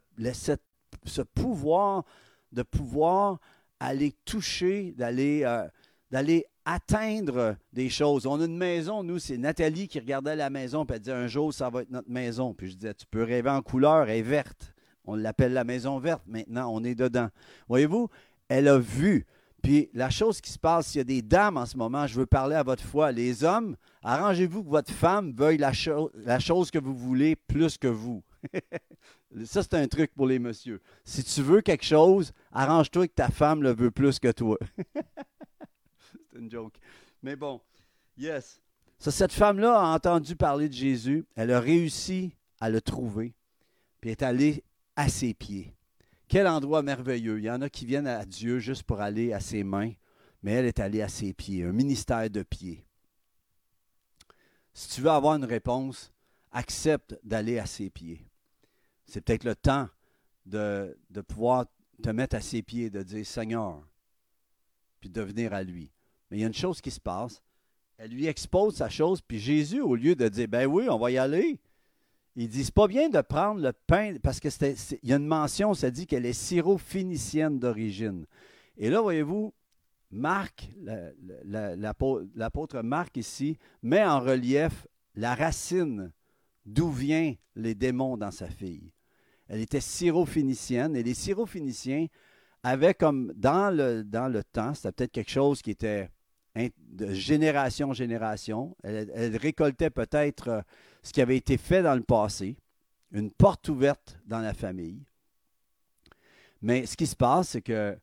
ce 1.05 1.23
pouvoir 1.23 2.05
de 2.53 2.63
pouvoir 2.63 3.39
aller 3.81 4.15
toucher, 4.25 4.93
d'aller 4.93 5.43
euh, 5.45 5.69
d'aller 6.11 6.47
atteindre 6.65 7.57
des 7.73 7.89
choses. 7.89 8.27
On 8.27 8.41
a 8.41 8.45
une 8.45 8.57
maison, 8.57 9.03
nous, 9.03 9.19
c'est 9.19 9.39
Nathalie 9.39 9.89
qui 9.89 9.99
regardait 9.99 10.37
la 10.37 10.51
maison, 10.51 10.85
et 10.85 10.93
elle 10.93 10.99
disait 10.99 11.13
un 11.13 11.27
jour, 11.27 11.53
ça 11.53 11.71
va 11.71 11.83
être 11.83 11.91
notre 11.91 12.11
maison. 12.11 12.55
Puis 12.55 12.71
je 12.71 12.77
disais, 12.77 12.95
tu 12.95 13.07
peux 13.07 13.23
rêver 13.23 13.51
en 13.51 13.63
couleur, 13.63 14.09
elle 14.09 14.19
est 14.19 14.23
verte. 14.23 14.75
On 15.05 15.15
l'appelle 15.15 15.55
la 15.55 15.65
maison 15.65 15.99
verte 15.99 16.23
maintenant, 16.27 16.71
on 16.71 16.85
est 16.85 16.95
dedans. 16.95 17.29
Voyez-vous, 17.69 18.09
elle 18.49 18.69
a 18.69 18.79
vu. 18.79 19.27
Puis 19.63 19.91
la 19.93 20.11
chose 20.11 20.41
qui 20.41 20.51
se 20.51 20.59
passe, 20.59 20.89
s'il 20.89 20.99
y 20.99 21.01
a 21.01 21.05
des 21.05 21.23
dames 21.23 21.57
en 21.57 21.67
ce 21.67 21.77
moment, 21.77 22.07
je 22.07 22.15
veux 22.15 22.27
parler 22.27 22.55
à 22.55 22.63
votre 22.63 22.85
foi. 22.85 23.11
Les 23.13 23.45
hommes, 23.45 23.77
arrangez-vous 24.03 24.65
que 24.65 24.71
votre 24.71 24.93
femme 24.93 25.33
veuille 25.33 25.59
la, 25.59 25.73
chose 25.73 26.71
que 26.71 26.79
vous 26.79 26.95
voulez 26.95 27.37
plus 27.37 27.77
que 27.77 27.89
vous. 27.89 28.23
Ça, 29.45 29.63
c'est 29.63 29.75
un 29.75 29.89
truc 29.89 30.15
pour 30.15 30.27
les 30.27 30.39
messieurs. 30.39 30.81
Si 31.05 31.23
tu 31.23 31.43
veux 31.43 31.61
quelque 31.61 31.85
chose, 31.85 32.33
arrange-toi 32.53 33.09
que 33.09 33.15
ta 33.15 33.29
femme 33.29 33.63
le 33.63 33.75
veut 33.75 33.91
plus 33.91 34.19
que 34.19 34.31
toi. 34.31 34.57
c'est 34.95 36.39
une 36.39 36.51
joke. 36.51 36.79
Mais 37.23 37.37
bon, 37.37 37.61
yes. 38.17 38.61
cette 38.99 39.33
femme-là 39.33 39.79
a 39.79 39.95
entendu 39.95 40.35
parler 40.35 40.69
de 40.69 40.75
Jésus. 40.75 41.27
Elle 41.35 41.51
a 41.51 41.61
réussi 41.61 42.33
à 42.61 42.71
le 42.71 42.81
trouver. 42.81 43.35
Puis 44.01 44.11
est 44.11 44.23
allée 44.23 44.65
à 44.97 45.09
ses 45.09 45.35
pieds. 45.35 45.75
Quel 46.29 46.47
endroit 46.47 46.83
merveilleux. 46.83 47.39
Il 47.39 47.45
y 47.45 47.51
en 47.51 47.63
a 47.63 47.71
qui 47.71 47.87
viennent 47.87 48.07
à 48.07 48.25
Dieu 48.27 48.59
juste 48.59 48.83
pour 48.83 49.01
aller 49.01 49.33
à 49.33 49.41
ses 49.41 49.65
mains, 49.65 49.93
mais 50.43 50.53
elle 50.53 50.67
est 50.67 50.79
allée 50.79 51.01
à 51.01 51.09
ses 51.09 51.33
pieds, 51.33 51.65
un 51.65 51.73
ministère 51.73 52.29
de 52.29 52.43
pieds. 52.43 52.85
Si 54.75 54.89
tu 54.91 55.01
veux 55.01 55.11
avoir 55.11 55.37
une 55.37 55.47
réponse, 55.47 56.13
accepte 56.53 57.19
d'aller 57.25 57.59
à 57.59 57.67
ses 57.67 57.89
pieds. 57.89 58.27
C'est 59.07 59.23
peut-être 59.23 59.45
le 59.45 59.57
temps 59.57 59.89
de, 60.45 60.97
de, 61.11 61.21
pouvoir 61.23 61.67
te 62.03 62.11
mettre 62.11 62.37
à 62.37 62.41
ses 62.41 62.63
pieds, 62.63 62.91
de 62.91 63.03
dire 63.03 63.27
Seigneur, 63.27 63.83
puis 65.01 65.09
de 65.09 65.23
venir 65.23 65.55
à 65.55 65.63
lui. 65.63 65.91
Mais 66.31 66.37
il 66.37 66.41
y 66.41 66.45
a 66.45 66.47
une 66.47 66.55
chose 66.55 66.81
qui 66.81 66.91
se 66.91 67.01
passe. 67.01 67.43
Elle 67.97 68.11
lui 68.11 68.27
expose 68.27 68.77
sa 68.77 68.91
chose, 68.91 69.23
puis 69.23 69.39
Jésus, 69.39 69.81
au 69.81 69.95
lieu 69.95 70.15
de 70.15 70.29
dire 70.29 70.47
Ben 70.47 70.67
oui, 70.67 70.89
on 70.89 70.99
va 70.99 71.11
y 71.11 71.19
aller, 71.19 71.59
il 72.37 72.49
dit, 72.49 72.65
c'est 72.65 72.75
pas 72.75 72.87
bien 72.87 73.09
de 73.09 73.21
prendre 73.21 73.61
le 73.61 73.73
pain, 73.73 74.15
parce 74.23 74.41
qu'il 74.41 74.53
y 75.03 75.13
a 75.13 75.17
une 75.17 75.27
mention, 75.27 75.75
ça 75.75 75.91
dit 75.91 76.07
qu'elle 76.07 76.27
est 76.27 76.33
syro-phénicienne 76.33 77.59
d'origine. 77.59 78.27
Et 78.77 78.91
là, 78.91 79.01
voyez-vous, 79.01 79.53
Marc, 80.11 80.71
l'apôtre 81.45 82.83
Marc 82.83 83.17
ici, 83.17 83.59
met 83.83 84.05
en 84.05 84.21
relief 84.21 84.87
la 85.15 85.35
racine 85.35 86.13
d'où 86.65 86.91
viennent 86.91 87.37
les 87.57 87.75
démons 87.75 88.17
dans 88.17 88.31
sa 88.31 88.49
fille. 88.49 88.93
Elle 89.49 89.61
était 89.61 89.81
syro-phénicienne, 89.81 90.95
et 90.95 91.03
les 91.03 91.15
syro-phéniciens 91.15 92.07
avaient 92.63 92.95
comme, 92.95 93.33
dans 93.35 93.75
le, 93.75 94.05
dans 94.05 94.29
le 94.29 94.45
temps, 94.45 94.75
c'était 94.75 94.93
peut-être 94.93 95.13
quelque 95.13 95.31
chose 95.31 95.63
qui 95.63 95.73
était 95.73 96.11
de 96.77 97.13
génération 97.13 97.91
en 97.91 97.93
génération. 97.93 98.77
Elle, 98.83 99.37
récoltait 99.37 99.91
peut-être 99.91 100.49
euh, 100.49 100.61
ce 101.03 101.13
qui 101.13 101.21
avait 101.21 101.37
été 101.37 101.57
fait 101.57 101.83
dans 101.83 101.95
le 101.95 102.03
passé, 102.03 102.57
une 103.13 103.31
porte 103.31 103.69
ouverte 103.69 104.19
dans 104.27 104.41
la 104.41 104.55
famille. 104.55 105.03
Mais 106.61 106.87
ce 106.87 106.97
qui 106.97 107.07
se 107.07 107.17
passe, 107.17 107.51
c'est 107.51 107.63
que 107.63 107.97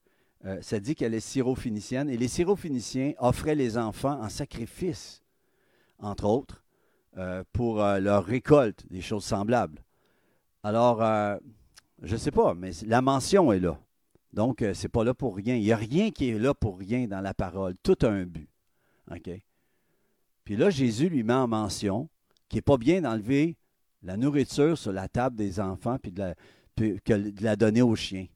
euh, 0.45 0.61
ça 0.61 0.79
dit 0.79 0.95
qu'elle 0.95 1.13
est 1.13 1.19
syrophénicienne 1.19 2.09
et 2.09 2.17
les 2.17 2.27
syrophéniciens 2.27 3.13
offraient 3.19 3.55
les 3.55 3.77
enfants 3.77 4.21
en 4.21 4.29
sacrifice, 4.29 5.21
entre 5.99 6.25
autres, 6.25 6.63
euh, 7.17 7.43
pour 7.53 7.77
leur 7.77 8.25
récolte, 8.25 8.85
des 8.89 9.01
choses 9.01 9.23
semblables. 9.23 9.83
Alors, 10.63 10.99
je 12.01 12.13
ne 12.13 12.17
sais 12.17 12.31
pas, 12.31 12.53
mais 12.53 12.71
la 12.85 13.01
mention 13.01 13.51
est 13.51 13.59
là. 13.59 13.79
Donc, 14.33 14.57
ce 14.59 14.83
n'est 14.83 14.89
pas 14.89 15.03
là 15.03 15.13
pour 15.13 15.35
rien. 15.35 15.55
Il 15.55 15.61
n'y 15.61 15.71
a 15.71 15.77
rien 15.77 16.11
qui 16.11 16.29
est 16.29 16.39
là 16.39 16.53
pour 16.53 16.77
rien 16.77 17.07
dans 17.07 17.21
la 17.21 17.33
parole. 17.33 17.75
Tout 17.83 17.97
a 18.01 18.09
un 18.09 18.25
but. 18.25 18.49
OK? 19.11 19.29
Puis 20.43 20.55
là, 20.55 20.69
Jésus 20.69 21.09
lui 21.09 21.23
met 21.23 21.33
en 21.33 21.47
mention 21.47 22.09
n'est 22.55 22.61
pas 22.61 22.77
bien 22.77 23.01
d'enlever 23.01 23.57
la 24.01 24.17
nourriture 24.17 24.77
sur 24.77 24.91
la 24.91 25.07
table 25.07 25.35
des 25.35 25.59
enfants 25.59 25.97
puis 26.01 26.11
de 26.11 26.19
la, 26.19 26.35
de 26.77 27.43
la 27.43 27.55
donner 27.55 27.81
aux 27.81 27.95
chiens. 27.95 28.27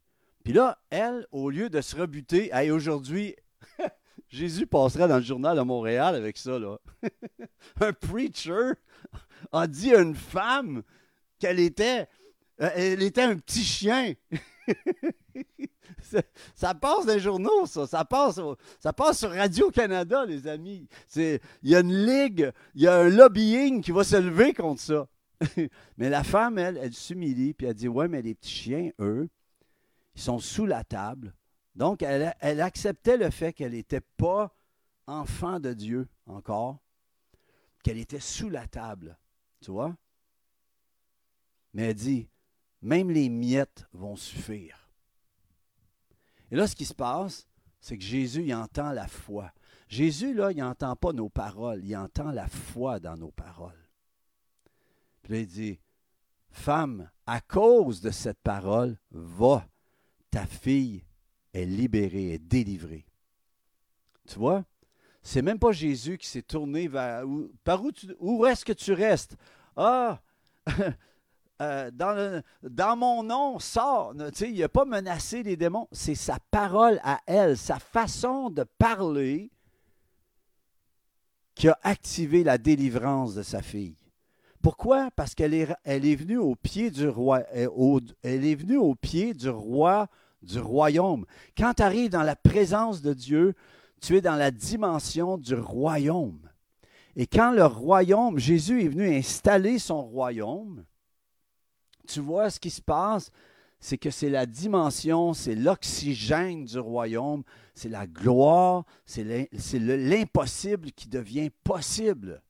Puis 0.44 0.52
là, 0.52 0.78
elle, 0.90 1.26
au 1.32 1.50
lieu 1.50 1.68
de 1.68 1.80
se 1.80 1.96
rebuter, 1.96 2.50
hey, 2.52 2.70
aujourd'hui, 2.70 3.36
Jésus 4.28 4.66
passerait 4.66 5.08
dans 5.08 5.18
le 5.18 5.22
journal 5.22 5.56
de 5.56 5.62
Montréal 5.62 6.14
avec 6.14 6.36
ça. 6.38 6.58
Là. 6.58 6.78
un 7.80 7.92
preacher 7.92 8.72
a 9.52 9.66
dit 9.66 9.94
à 9.94 10.00
une 10.00 10.14
femme 10.14 10.82
qu'elle 11.38 11.60
était, 11.60 12.08
euh, 12.60 12.70
elle 12.74 13.02
était 13.02 13.22
un 13.22 13.36
petit 13.36 13.64
chien. 13.64 14.14
ça 16.54 16.74
passe 16.74 17.06
dans 17.06 17.18
journaux, 17.18 17.66
ça. 17.66 17.86
Ça 17.86 18.04
passe, 18.04 18.40
ça 18.78 18.92
passe 18.92 19.18
sur 19.20 19.30
Radio-Canada, 19.30 20.24
les 20.26 20.46
amis. 20.46 20.88
Il 21.16 21.40
y 21.62 21.74
a 21.74 21.80
une 21.80 21.94
ligue, 21.94 22.52
il 22.74 22.82
y 22.82 22.88
a 22.88 22.96
un 22.96 23.08
lobbying 23.08 23.82
qui 23.82 23.92
va 23.92 24.04
se 24.04 24.16
lever 24.16 24.52
contre 24.52 24.80
ça. 24.80 25.08
mais 25.96 26.10
la 26.10 26.22
femme, 26.22 26.58
elle, 26.58 26.76
elle 26.76 26.94
s'humilie, 26.94 27.54
puis 27.54 27.66
elle 27.66 27.74
dit 27.74 27.88
Ouais, 27.88 28.08
mais 28.08 28.22
les 28.22 28.34
petits 28.34 28.50
chiens, 28.50 28.90
eux, 29.00 29.28
ils 30.14 30.20
sont 30.20 30.38
sous 30.38 30.66
la 30.66 30.84
table. 30.84 31.34
Donc, 31.74 32.02
elle, 32.02 32.34
elle 32.40 32.60
acceptait 32.60 33.16
le 33.16 33.30
fait 33.30 33.52
qu'elle 33.52 33.72
n'était 33.72 34.02
pas 34.16 34.54
enfant 35.06 35.60
de 35.60 35.72
Dieu 35.72 36.08
encore, 36.26 36.78
qu'elle 37.82 37.98
était 37.98 38.20
sous 38.20 38.50
la 38.50 38.66
table. 38.66 39.18
Tu 39.60 39.70
vois? 39.70 39.96
Mais 41.72 41.84
elle 41.84 41.94
dit 41.94 42.28
Même 42.82 43.10
les 43.10 43.28
miettes 43.28 43.86
vont 43.92 44.16
suffire. 44.16 44.90
Et 46.50 46.56
là, 46.56 46.66
ce 46.66 46.74
qui 46.74 46.84
se 46.84 46.94
passe, 46.94 47.46
c'est 47.80 47.96
que 47.96 48.04
Jésus, 48.04 48.44
il 48.44 48.54
entend 48.54 48.92
la 48.92 49.06
foi. 49.06 49.52
Jésus, 49.88 50.34
là, 50.34 50.52
il 50.52 50.58
n'entend 50.58 50.96
pas 50.96 51.12
nos 51.12 51.28
paroles, 51.28 51.84
il 51.84 51.96
entend 51.96 52.30
la 52.30 52.48
foi 52.48 53.00
dans 53.00 53.16
nos 53.16 53.30
paroles. 53.30 53.88
Puis 55.22 55.32
là, 55.32 55.38
il 55.40 55.46
dit, 55.46 55.80
Femme, 56.50 57.10
à 57.26 57.40
cause 57.40 58.00
de 58.00 58.10
cette 58.10 58.40
parole, 58.40 58.98
va, 59.10 59.68
ta 60.30 60.46
fille 60.46 61.04
est 61.52 61.64
libérée, 61.64 62.32
est 62.32 62.38
délivrée. 62.38 63.06
Tu 64.26 64.38
vois? 64.38 64.64
C'est 65.22 65.42
même 65.42 65.58
pas 65.58 65.72
Jésus 65.72 66.18
qui 66.18 66.26
s'est 66.26 66.42
tourné 66.42 66.88
vers 66.88 67.24
par 67.62 67.84
où, 67.84 67.90
où 68.18 68.46
est-ce 68.46 68.64
que 68.64 68.72
tu 68.72 68.92
restes? 68.92 69.36
Ah, 69.76 70.20
Euh, 71.60 71.90
dans, 72.62 72.96
mon 72.96 73.22
nom, 73.22 73.58
sort. 73.58 74.14
Il 74.40 74.58
n'a 74.58 74.68
pas 74.68 74.84
menacé 74.84 75.42
les 75.42 75.56
démons. 75.56 75.88
C'est 75.92 76.14
sa 76.14 76.38
parole 76.50 77.00
à 77.04 77.20
elle, 77.26 77.56
sa 77.56 77.78
façon 77.78 78.48
de 78.48 78.64
parler 78.64 79.50
qui 81.54 81.68
a 81.68 81.78
activé 81.82 82.44
la 82.44 82.56
délivrance 82.56 83.34
de 83.34 83.42
sa 83.42 83.60
fille. 83.60 83.96
Pourquoi? 84.62 85.10
Parce 85.14 85.34
qu'elle 85.34 85.52
est, 85.52 86.16
venue 86.16 86.38
au 86.38 86.54
pied 86.54 86.90
du 86.90 87.08
roi. 87.08 87.42
Elle, 87.52 87.68
elle 88.22 88.46
est 88.46 88.54
venue 88.54 88.78
au 88.78 88.94
pied 88.94 89.34
du 89.34 89.50
roi 89.50 90.08
du 90.42 90.58
royaume. 90.58 91.26
Quand 91.56 91.74
tu 91.74 91.82
arrives 91.82 92.10
dans 92.10 92.22
la 92.22 92.36
présence 92.36 93.02
de 93.02 93.12
Dieu, 93.12 93.54
tu 94.00 94.16
es 94.16 94.20
dans 94.22 94.36
la 94.36 94.50
dimension 94.50 95.36
du 95.36 95.54
royaume. 95.54 96.40
Et 97.16 97.26
quand 97.26 97.52
le 97.52 97.66
royaume, 97.66 98.38
Jésus 98.38 98.84
est 98.84 98.88
venu 98.88 99.14
installer 99.14 99.78
son 99.78 100.02
royaume, 100.02 100.84
tu 102.10 102.20
vois, 102.20 102.50
ce 102.50 102.58
qui 102.58 102.70
se 102.70 102.82
passe, 102.82 103.30
c'est 103.78 103.98
que 103.98 104.10
c'est 104.10 104.28
la 104.28 104.46
dimension, 104.46 105.32
c'est 105.32 105.54
l'oxygène 105.54 106.64
du 106.64 106.78
royaume, 106.78 107.42
c'est 107.74 107.88
la 107.88 108.06
gloire, 108.06 108.84
c'est 109.06 109.24
l'impossible 109.78 110.92
qui 110.92 111.08
devient 111.08 111.50
possible. 111.64 112.42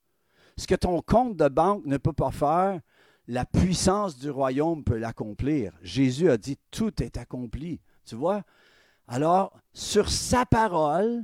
Ce 0.57 0.66
que 0.66 0.75
ton 0.75 1.01
compte 1.03 1.37
de 1.37 1.49
banque 1.49 1.85
ne 1.85 1.99
peut 1.99 2.12
pas 2.12 2.33
faire, 2.33 2.81
la 3.29 3.44
puissance 3.44 4.18
du 4.18 4.31
royaume 4.31 4.83
peut 4.83 4.99
l'accomplir. 4.99 5.73
Jésus 5.83 6.31
a 6.31 6.37
dit, 6.37 6.59
tout 6.70 7.01
est 7.03 7.16
accompli. 7.16 7.81
Tu 8.05 8.16
vois? 8.16 8.42
Alors, 9.07 9.57
sur 9.73 10.11
sa 10.11 10.44
parole, 10.44 11.23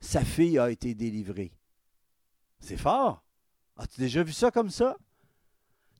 sa 0.00 0.22
fille 0.22 0.58
a 0.58 0.70
été 0.70 0.94
délivrée. 0.94 1.52
C'est 2.60 2.76
fort. 2.76 3.22
As-tu 3.76 4.00
déjà 4.00 4.22
vu 4.22 4.32
ça 4.32 4.50
comme 4.50 4.70
ça? 4.70 4.96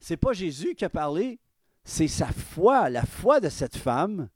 C'est 0.07 0.17
pas 0.17 0.33
Jésus 0.33 0.77
qui 0.77 0.85
a 0.85 0.89
parlé, 0.89 1.41
c'est 1.83 2.07
sa 2.07 2.29
foi, 2.29 2.89
la 2.91 3.05
foi 3.05 3.41
de 3.41 3.49
cette 3.49 3.77
femme, 3.77 4.29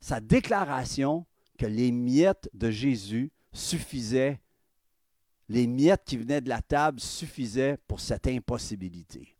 sa 0.00 0.20
déclaration 0.20 1.24
que 1.56 1.64
les 1.64 1.90
miettes 1.90 2.50
de 2.52 2.70
Jésus 2.70 3.32
suffisaient, 3.54 4.38
les 5.48 5.66
miettes 5.66 6.02
qui 6.04 6.18
venaient 6.18 6.42
de 6.42 6.50
la 6.50 6.60
table 6.60 7.00
suffisaient 7.00 7.78
pour 7.88 8.00
cette 8.00 8.26
impossibilité. 8.26 9.34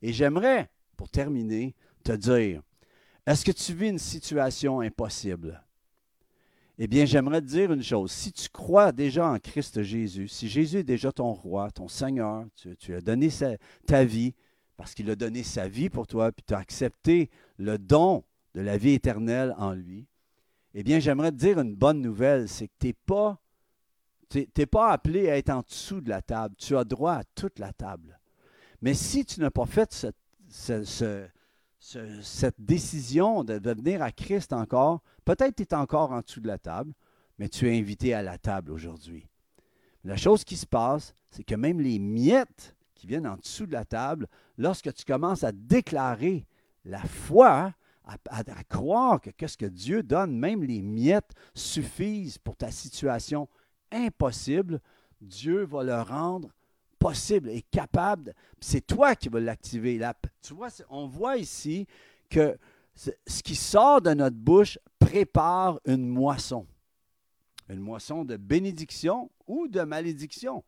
Et 0.00 0.12
j'aimerais, 0.12 0.70
pour 0.96 1.08
terminer, 1.08 1.74
te 2.04 2.12
dire, 2.12 2.62
est-ce 3.26 3.44
que 3.44 3.50
tu 3.50 3.74
vis 3.74 3.88
une 3.88 3.98
situation 3.98 4.78
impossible? 4.78 5.60
Eh 6.78 6.86
bien, 6.86 7.04
j'aimerais 7.04 7.40
te 7.40 7.46
dire 7.46 7.72
une 7.72 7.82
chose. 7.82 8.12
Si 8.12 8.32
tu 8.32 8.48
crois 8.48 8.92
déjà 8.92 9.28
en 9.28 9.40
Christ 9.40 9.82
Jésus, 9.82 10.28
si 10.28 10.48
Jésus 10.48 10.78
est 10.78 10.84
déjà 10.84 11.10
ton 11.10 11.32
roi, 11.32 11.72
ton 11.72 11.88
Seigneur, 11.88 12.46
tu, 12.54 12.76
tu 12.76 12.94
as 12.94 13.00
donné 13.00 13.28
ta 13.88 14.04
vie, 14.04 14.34
parce 14.76 14.94
qu'il 14.94 15.10
a 15.10 15.16
donné 15.16 15.42
sa 15.42 15.68
vie 15.68 15.88
pour 15.88 16.06
toi, 16.06 16.32
puis 16.32 16.44
tu 16.46 16.54
as 16.54 16.58
accepté 16.58 17.30
le 17.58 17.78
don 17.78 18.24
de 18.54 18.60
la 18.60 18.76
vie 18.76 18.92
éternelle 18.92 19.54
en 19.58 19.72
lui, 19.72 20.06
eh 20.74 20.82
bien, 20.82 20.98
j'aimerais 20.98 21.30
te 21.30 21.36
dire 21.36 21.60
une 21.60 21.76
bonne 21.76 22.00
nouvelle, 22.00 22.48
c'est 22.48 22.66
que 22.66 22.72
tu 22.80 22.88
n'es 22.88 22.96
pas, 23.06 23.38
pas 24.70 24.90
appelé 24.90 25.30
à 25.30 25.38
être 25.38 25.50
en 25.50 25.60
dessous 25.60 26.00
de 26.00 26.08
la 26.08 26.20
table. 26.20 26.56
Tu 26.58 26.76
as 26.76 26.84
droit 26.84 27.12
à 27.12 27.24
toute 27.36 27.60
la 27.60 27.72
table. 27.72 28.18
Mais 28.82 28.94
si 28.94 29.24
tu 29.24 29.40
n'as 29.40 29.50
pas 29.50 29.66
fait 29.66 30.06
cette 30.50 32.56
décision 32.58 33.44
de, 33.44 33.58
de 33.58 33.70
venir 33.70 34.02
à 34.02 34.10
Christ 34.10 34.52
encore, 34.52 35.00
peut-être 35.24 35.56
tu 35.56 35.62
es 35.62 35.74
encore 35.74 36.10
en 36.10 36.20
dessous 36.20 36.40
de 36.40 36.48
la 36.48 36.58
table, 36.58 36.92
mais 37.38 37.48
tu 37.48 37.68
es 37.68 37.78
invité 37.78 38.12
à 38.12 38.22
la 38.22 38.36
table 38.36 38.72
aujourd'hui. 38.72 39.28
La 40.02 40.16
chose 40.16 40.44
qui 40.44 40.56
se 40.56 40.66
passe, 40.66 41.14
c'est 41.30 41.44
que 41.44 41.54
même 41.54 41.80
les 41.80 42.00
miettes 42.00 42.74
viennent 43.06 43.26
en 43.26 43.36
dessous 43.36 43.66
de 43.66 43.72
la 43.72 43.84
table, 43.84 44.26
lorsque 44.58 44.92
tu 44.92 45.04
commences 45.04 45.44
à 45.44 45.52
déclarer 45.52 46.46
la 46.84 47.02
foi, 47.02 47.72
à, 48.04 48.64
croire 48.64 49.20
que 49.20 49.30
qu'est-ce 49.30 49.56
que 49.56 49.66
Dieu 49.66 50.02
donne, 50.02 50.36
même 50.36 50.62
les 50.62 50.82
miettes 50.82 51.32
suffisent 51.54 52.38
pour 52.38 52.56
ta 52.56 52.70
situation 52.70 53.48
impossible, 53.90 54.80
Dieu 55.20 55.64
va 55.64 55.82
le 55.82 56.00
rendre 56.02 56.50
possible 56.98 57.48
et 57.50 57.62
capable. 57.62 58.34
C'est 58.60 58.86
toi 58.86 59.14
qui 59.14 59.28
vas 59.28 59.40
l'activer. 59.40 60.00
Tu 60.42 60.54
vois, 60.54 60.68
on 60.90 61.06
voit 61.06 61.36
ici 61.36 61.86
que 62.28 62.58
ce 62.94 63.42
qui 63.42 63.54
sort 63.54 64.00
de 64.02 64.14
notre 64.14 64.36
bouche 64.36 64.78
prépare 64.98 65.80
une 65.86 66.06
moisson. 66.06 66.66
Une 67.68 67.80
moisson 67.80 68.24
de 68.24 68.36
bénédiction 68.36 69.30
ou 69.46 69.68
de 69.68 69.80
malédiction. 69.82 70.62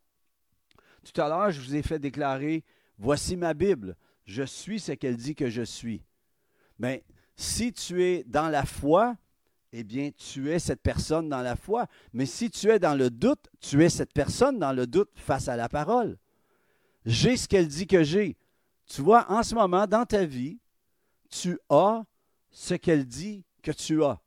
Tout 1.13 1.21
à 1.21 1.29
l'heure, 1.29 1.51
je 1.51 1.61
vous 1.61 1.75
ai 1.75 1.81
fait 1.81 1.99
déclarer, 1.99 2.63
voici 2.97 3.37
ma 3.37 3.53
Bible, 3.53 3.95
je 4.25 4.43
suis 4.43 4.79
ce 4.79 4.91
qu'elle 4.91 5.15
dit 5.15 5.35
que 5.35 5.49
je 5.49 5.61
suis. 5.61 6.03
Mais 6.79 7.03
si 7.35 7.71
tu 7.71 8.03
es 8.03 8.23
dans 8.25 8.49
la 8.49 8.65
foi, 8.65 9.15
eh 9.71 9.83
bien, 9.83 10.11
tu 10.11 10.51
es 10.51 10.59
cette 10.59 10.81
personne 10.81 11.29
dans 11.29 11.41
la 11.41 11.55
foi. 11.55 11.87
Mais 12.13 12.25
si 12.25 12.49
tu 12.49 12.69
es 12.69 12.79
dans 12.79 12.95
le 12.95 13.09
doute, 13.09 13.49
tu 13.59 13.83
es 13.83 13.89
cette 13.89 14.13
personne 14.13 14.59
dans 14.59 14.73
le 14.73 14.87
doute 14.87 15.11
face 15.15 15.47
à 15.47 15.55
la 15.55 15.69
parole. 15.69 16.17
J'ai 17.05 17.37
ce 17.37 17.47
qu'elle 17.47 17.67
dit 17.67 17.87
que 17.87 18.03
j'ai. 18.03 18.37
Tu 18.85 19.01
vois, 19.01 19.29
en 19.31 19.43
ce 19.43 19.55
moment, 19.55 19.87
dans 19.87 20.05
ta 20.05 20.25
vie, 20.25 20.59
tu 21.29 21.57
as 21.69 22.03
ce 22.49 22.73
qu'elle 22.73 23.05
dit 23.05 23.45
que 23.61 23.71
tu 23.71 24.03
as. 24.03 24.19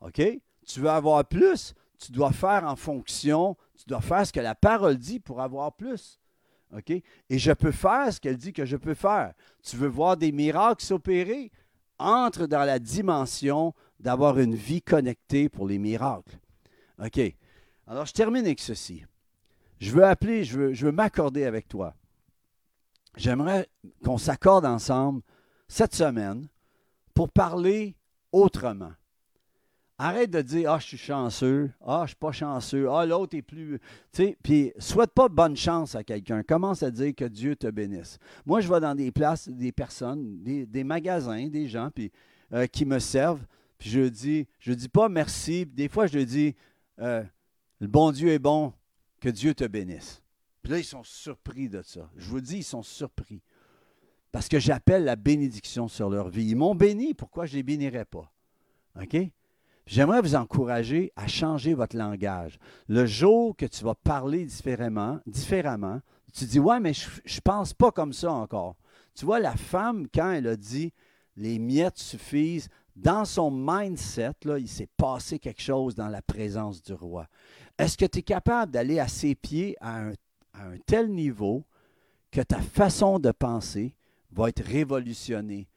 OK? 0.00 0.20
Tu 0.66 0.80
veux 0.80 0.90
avoir 0.90 1.24
plus, 1.24 1.74
tu 1.98 2.12
dois 2.12 2.32
faire 2.32 2.64
en 2.64 2.76
fonction 2.76 3.56
tu 3.76 3.84
dois 3.86 4.00
faire 4.00 4.26
ce 4.26 4.32
que 4.32 4.40
la 4.40 4.54
parole 4.54 4.96
dit 4.96 5.20
pour 5.20 5.40
avoir 5.40 5.72
plus. 5.72 6.20
OK? 6.76 6.90
Et 6.90 7.38
je 7.38 7.52
peux 7.52 7.72
faire 7.72 8.12
ce 8.12 8.20
qu'elle 8.20 8.36
dit 8.36 8.52
que 8.52 8.64
je 8.64 8.76
peux 8.76 8.94
faire. 8.94 9.34
Tu 9.62 9.76
veux 9.76 9.88
voir 9.88 10.16
des 10.16 10.32
miracles 10.32 10.84
s'opérer? 10.84 11.50
Entre 11.98 12.46
dans 12.46 12.64
la 12.64 12.80
dimension 12.80 13.72
d'avoir 14.00 14.38
une 14.38 14.56
vie 14.56 14.82
connectée 14.82 15.48
pour 15.48 15.68
les 15.68 15.78
miracles. 15.78 16.38
OK? 16.98 17.20
Alors, 17.86 18.06
je 18.06 18.12
termine 18.12 18.44
avec 18.44 18.60
ceci. 18.60 19.04
Je 19.78 19.92
veux 19.92 20.04
appeler, 20.04 20.44
je 20.44 20.58
veux, 20.58 20.72
je 20.72 20.86
veux 20.86 20.92
m'accorder 20.92 21.44
avec 21.44 21.68
toi. 21.68 21.94
J'aimerais 23.16 23.68
qu'on 24.04 24.18
s'accorde 24.18 24.64
ensemble 24.66 25.22
cette 25.68 25.94
semaine 25.94 26.48
pour 27.14 27.30
parler 27.30 27.94
autrement. 28.32 28.92
Arrête 30.04 30.30
de 30.30 30.42
dire 30.42 30.70
Ah, 30.70 30.78
je 30.78 30.84
suis 30.84 30.98
chanceux, 30.98 31.70
ah, 31.80 32.02
je 32.02 32.08
suis 32.08 32.16
pas 32.16 32.30
chanceux, 32.30 32.90
ah, 32.90 33.06
l'autre 33.06 33.38
est 33.38 33.42
plus. 33.42 33.78
Tu 34.12 34.22
sais, 34.22 34.36
puis 34.42 34.70
souhaite 34.78 35.12
pas 35.12 35.30
bonne 35.30 35.56
chance 35.56 35.94
à 35.94 36.04
quelqu'un. 36.04 36.42
Commence 36.42 36.82
à 36.82 36.90
dire 36.90 37.14
que 37.14 37.24
Dieu 37.24 37.56
te 37.56 37.68
bénisse. 37.68 38.18
Moi, 38.44 38.60
je 38.60 38.70
vais 38.70 38.80
dans 38.80 38.94
des 38.94 39.10
places, 39.10 39.48
des 39.48 39.72
personnes, 39.72 40.42
des, 40.42 40.84
magasins, 40.84 41.48
des 41.48 41.68
gens 41.68 41.88
euh, 42.52 42.66
qui 42.66 42.84
me 42.84 42.98
servent, 42.98 43.46
puis 43.78 43.88
je 43.88 44.00
dis, 44.00 44.46
je 44.58 44.74
dis 44.74 44.90
pas 44.90 45.08
merci. 45.08 45.64
Des 45.64 45.88
fois, 45.88 46.06
je 46.06 46.18
dis 46.18 46.54
euh, 47.00 47.24
Le 47.80 47.86
bon 47.86 48.12
Dieu 48.12 48.28
est 48.28 48.38
bon, 48.38 48.74
que 49.20 49.30
Dieu 49.30 49.54
te 49.54 49.64
bénisse. 49.64 50.22
Puis 50.62 50.70
là, 50.70 50.78
ils 50.80 50.84
sont 50.84 51.02
surpris 51.02 51.70
de 51.70 51.80
ça. 51.80 52.10
Je 52.14 52.28
vous 52.28 52.42
dis, 52.42 52.58
ils 52.58 52.62
sont 52.62 52.82
surpris. 52.82 53.40
Parce 54.32 54.48
que 54.48 54.58
j'appelle 54.58 55.04
la 55.04 55.16
bénédiction 55.16 55.88
sur 55.88 56.10
leur 56.10 56.28
vie. 56.28 56.44
Ils 56.44 56.56
m'ont 56.56 56.74
béni, 56.74 57.14
pourquoi 57.14 57.46
je 57.46 57.52
ne 57.52 57.56
les 57.56 57.62
bénirais 57.62 58.04
pas? 58.04 58.30
OK? 59.00 59.16
J'aimerais 59.86 60.22
vous 60.22 60.34
encourager 60.34 61.12
à 61.14 61.26
changer 61.26 61.74
votre 61.74 61.96
langage. 61.96 62.58
Le 62.88 63.04
jour 63.04 63.54
que 63.56 63.66
tu 63.66 63.84
vas 63.84 63.94
parler 63.94 64.46
différemment, 64.46 65.20
différemment 65.26 66.00
tu 66.34 66.44
dis 66.46 66.58
Ouais, 66.58 66.80
mais 66.80 66.92
je 66.92 67.08
ne 67.08 67.40
pense 67.40 67.72
pas 67.72 67.92
comme 67.92 68.12
ça 68.12 68.32
encore. 68.32 68.76
Tu 69.14 69.24
vois, 69.24 69.38
la 69.38 69.56
femme, 69.56 70.06
quand 70.12 70.32
elle 70.32 70.48
a 70.48 70.56
dit 70.56 70.92
Les 71.36 71.58
miettes 71.58 71.98
suffisent, 71.98 72.68
dans 72.96 73.24
son 73.24 73.50
mindset, 73.50 74.32
là, 74.44 74.58
il 74.58 74.68
s'est 74.68 74.88
passé 74.96 75.38
quelque 75.38 75.62
chose 75.62 75.94
dans 75.94 76.08
la 76.08 76.22
présence 76.22 76.82
du 76.82 76.92
roi. 76.92 77.26
Est-ce 77.78 77.96
que 77.96 78.04
tu 78.04 78.18
es 78.18 78.22
capable 78.22 78.72
d'aller 78.72 79.00
à 79.00 79.08
ses 79.08 79.34
pieds 79.34 79.76
à 79.80 80.00
un, 80.00 80.12
à 80.52 80.66
un 80.66 80.78
tel 80.86 81.10
niveau 81.10 81.64
que 82.30 82.40
ta 82.40 82.60
façon 82.60 83.18
de 83.18 83.32
penser 83.32 83.96
va 84.30 84.48
être 84.48 84.62
révolutionnée 84.62 85.68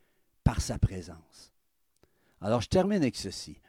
par 0.43 0.62
sa 0.62 0.78
présence? 0.78 1.54
Alors, 2.41 2.62
je 2.62 2.70
termine 2.70 3.02
avec 3.02 3.15
ceci. 3.15 3.60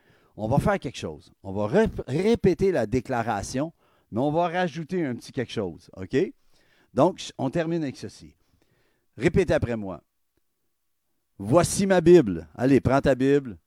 On 0.40 0.46
va 0.46 0.60
faire 0.60 0.78
quelque 0.78 0.96
chose. 0.96 1.32
On 1.42 1.52
va 1.52 1.66
répéter 2.06 2.70
la 2.70 2.86
déclaration, 2.86 3.72
mais 4.12 4.20
on 4.20 4.30
va 4.30 4.46
rajouter 4.46 5.04
un 5.04 5.16
petit 5.16 5.32
quelque 5.32 5.52
chose. 5.52 5.90
OK? 5.96 6.16
Donc, 6.94 7.32
on 7.38 7.50
termine 7.50 7.82
avec 7.82 7.96
ceci. 7.96 8.36
Répétez 9.16 9.52
après 9.52 9.76
moi. 9.76 10.00
Voici 11.38 11.86
ma 11.86 12.00
Bible. 12.00 12.46
Allez, 12.54 12.80
prends 12.80 13.00
ta 13.00 13.16
Bible. 13.16 13.58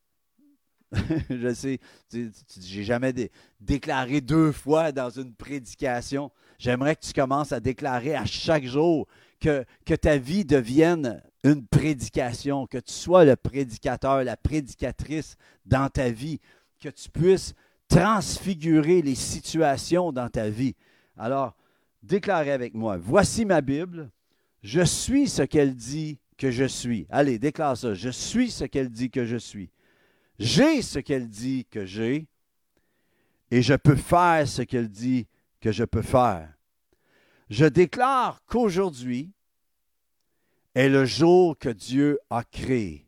je 1.29 1.53
sais, 1.53 1.79
j'ai 2.09 2.83
jamais 2.83 3.13
déclaré 3.59 4.21
deux 4.21 4.53
fois 4.53 4.93
dans 4.93 5.09
une 5.09 5.33
prédication. 5.33 6.31
J'aimerais 6.57 6.95
que 6.95 7.05
tu 7.05 7.11
commences 7.11 7.51
à 7.51 7.59
déclarer 7.59 8.15
à 8.15 8.25
chaque 8.25 8.65
jour 8.65 9.07
que, 9.41 9.65
que 9.85 9.93
ta 9.93 10.17
vie 10.17 10.45
devienne 10.45 11.21
une 11.43 11.65
prédication, 11.65 12.67
que 12.67 12.77
tu 12.77 12.93
sois 12.93 13.25
le 13.25 13.35
prédicateur, 13.35 14.23
la 14.23 14.37
prédicatrice 14.37 15.35
dans 15.65 15.89
ta 15.89 16.11
vie, 16.11 16.39
que 16.81 16.89
tu 16.89 17.09
puisses 17.09 17.53
transfigurer 17.87 19.01
les 19.01 19.15
situations 19.15 20.11
dans 20.11 20.29
ta 20.29 20.49
vie. 20.49 20.75
Alors, 21.15 21.55
déclarez 22.01 22.51
avec 22.51 22.73
moi, 22.73 22.97
voici 22.97 23.45
ma 23.45 23.61
Bible, 23.61 24.09
je 24.63 24.81
suis 24.81 25.29
ce 25.29 25.43
qu'elle 25.43 25.75
dit 25.75 26.19
que 26.37 26.49
je 26.49 26.65
suis. 26.65 27.05
Allez, 27.09 27.37
déclare 27.37 27.77
ça. 27.77 27.93
Je 27.93 28.09
suis 28.09 28.49
ce 28.49 28.65
qu'elle 28.65 28.89
dit 28.89 29.11
que 29.11 29.25
je 29.25 29.37
suis. 29.37 29.69
J'ai 30.39 30.81
ce 30.81 30.99
qu'elle 30.99 31.29
dit 31.29 31.65
que 31.69 31.85
j'ai. 31.85 32.27
Et 33.51 33.61
je 33.61 33.75
peux 33.75 33.95
faire 33.95 34.47
ce 34.47 34.63
qu'elle 34.63 34.89
dit 34.89 35.27
que 35.59 35.71
je 35.71 35.83
peux 35.83 36.01
faire. 36.01 36.51
Je 37.49 37.65
déclare 37.65 38.43
qu'aujourd'hui 38.45 39.31
est 40.73 40.89
le 40.89 41.05
jour 41.05 41.57
que 41.57 41.69
Dieu 41.69 42.17
a 42.29 42.43
créé. 42.43 43.05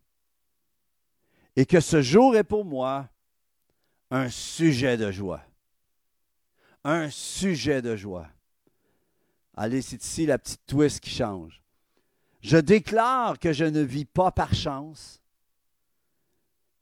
Et 1.55 1.65
que 1.65 1.79
ce 1.79 2.01
jour 2.01 2.35
est 2.35 2.43
pour 2.43 2.65
moi 2.65 3.09
un 4.13 4.29
sujet 4.29 4.95
de 4.95 5.11
joie. 5.11 5.41
Un 6.83 7.09
sujet 7.09 7.81
de 7.81 7.95
joie. 7.95 8.29
Allez, 9.55 9.81
c'est 9.81 10.03
ici 10.03 10.27
la 10.27 10.37
petite 10.37 10.63
twist 10.67 10.99
qui 10.99 11.09
change. 11.09 11.63
Je 12.41 12.57
déclare 12.57 13.39
que 13.39 13.53
je 13.53 13.65
ne 13.65 13.81
vis 13.81 14.05
pas 14.05 14.31
par 14.31 14.53
chance, 14.53 15.19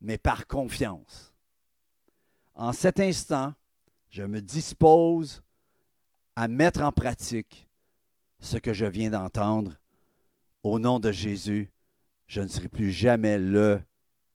mais 0.02 0.18
par 0.18 0.46
confiance. 0.46 1.34
En 2.54 2.74
cet 2.74 3.00
instant, 3.00 3.54
je 4.10 4.24
me 4.24 4.42
dispose 4.42 5.42
à 6.36 6.50
mettre 6.50 6.82
en 6.82 6.92
pratique 6.92 7.66
ce 8.40 8.58
que 8.58 8.74
je 8.74 8.86
viens 8.86 9.12
d'entendre. 9.12 9.78
Au 10.64 10.80
nom 10.80 11.00
de 11.00 11.14
Jésus, 11.14 11.72
je 12.28 12.42
ne 12.42 12.48
serai 12.48 12.68
plus 12.68 12.92
jamais 12.92 13.38
le, 13.38 13.82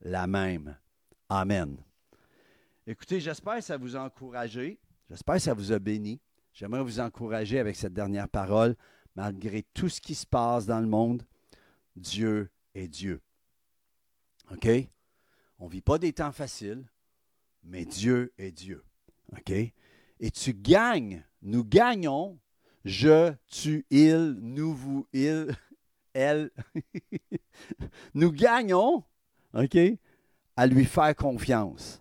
la 0.00 0.26
même. 0.26 0.78
Amen. 1.28 1.76
Écoutez, 2.88 3.18
j'espère 3.18 3.57
que 3.57 3.62
ça 3.62 3.77
vous 3.77 3.96
a 3.96 4.01
encouragé. 4.01 4.79
J'espère 5.11 5.35
que 5.37 5.40
ça 5.40 5.55
vous 5.55 5.72
a 5.72 5.79
béni. 5.81 6.20
J'aimerais 6.53 6.85
vous 6.85 7.01
encourager 7.01 7.59
avec 7.59 7.75
cette 7.75 7.92
dernière 7.92 8.29
parole 8.29 8.77
malgré 9.16 9.64
tout 9.75 9.88
ce 9.88 10.01
qui 10.01 10.14
se 10.14 10.27
passe 10.27 10.66
dans 10.66 10.79
le 10.79 10.87
monde, 10.87 11.25
Dieu 11.96 12.49
est 12.75 12.87
Dieu. 12.87 13.20
OK? 14.53 14.68
On 15.59 15.66
ne 15.66 15.70
vit 15.70 15.81
pas 15.81 15.99
des 15.99 16.12
temps 16.12 16.31
faciles, 16.31 16.85
mais 17.64 17.85
Dieu 17.85 18.33
est 18.38 18.53
Dieu. 18.53 18.85
OK? 19.33 19.51
Et 19.51 20.31
tu 20.31 20.55
gagnes, 20.55 21.25
nous 21.42 21.64
gagnons, 21.64 22.38
je, 22.85 23.33
tu, 23.49 23.85
il, 23.90 24.37
nous, 24.40 24.75
vous, 24.75 25.09
il, 25.12 25.49
elle. 26.14 26.53
nous 28.14 28.31
gagnons, 28.31 29.03
OK? 29.55 29.77
À 30.57 30.66
lui 30.68 30.85
faire 30.85 31.16
confiance. 31.16 32.01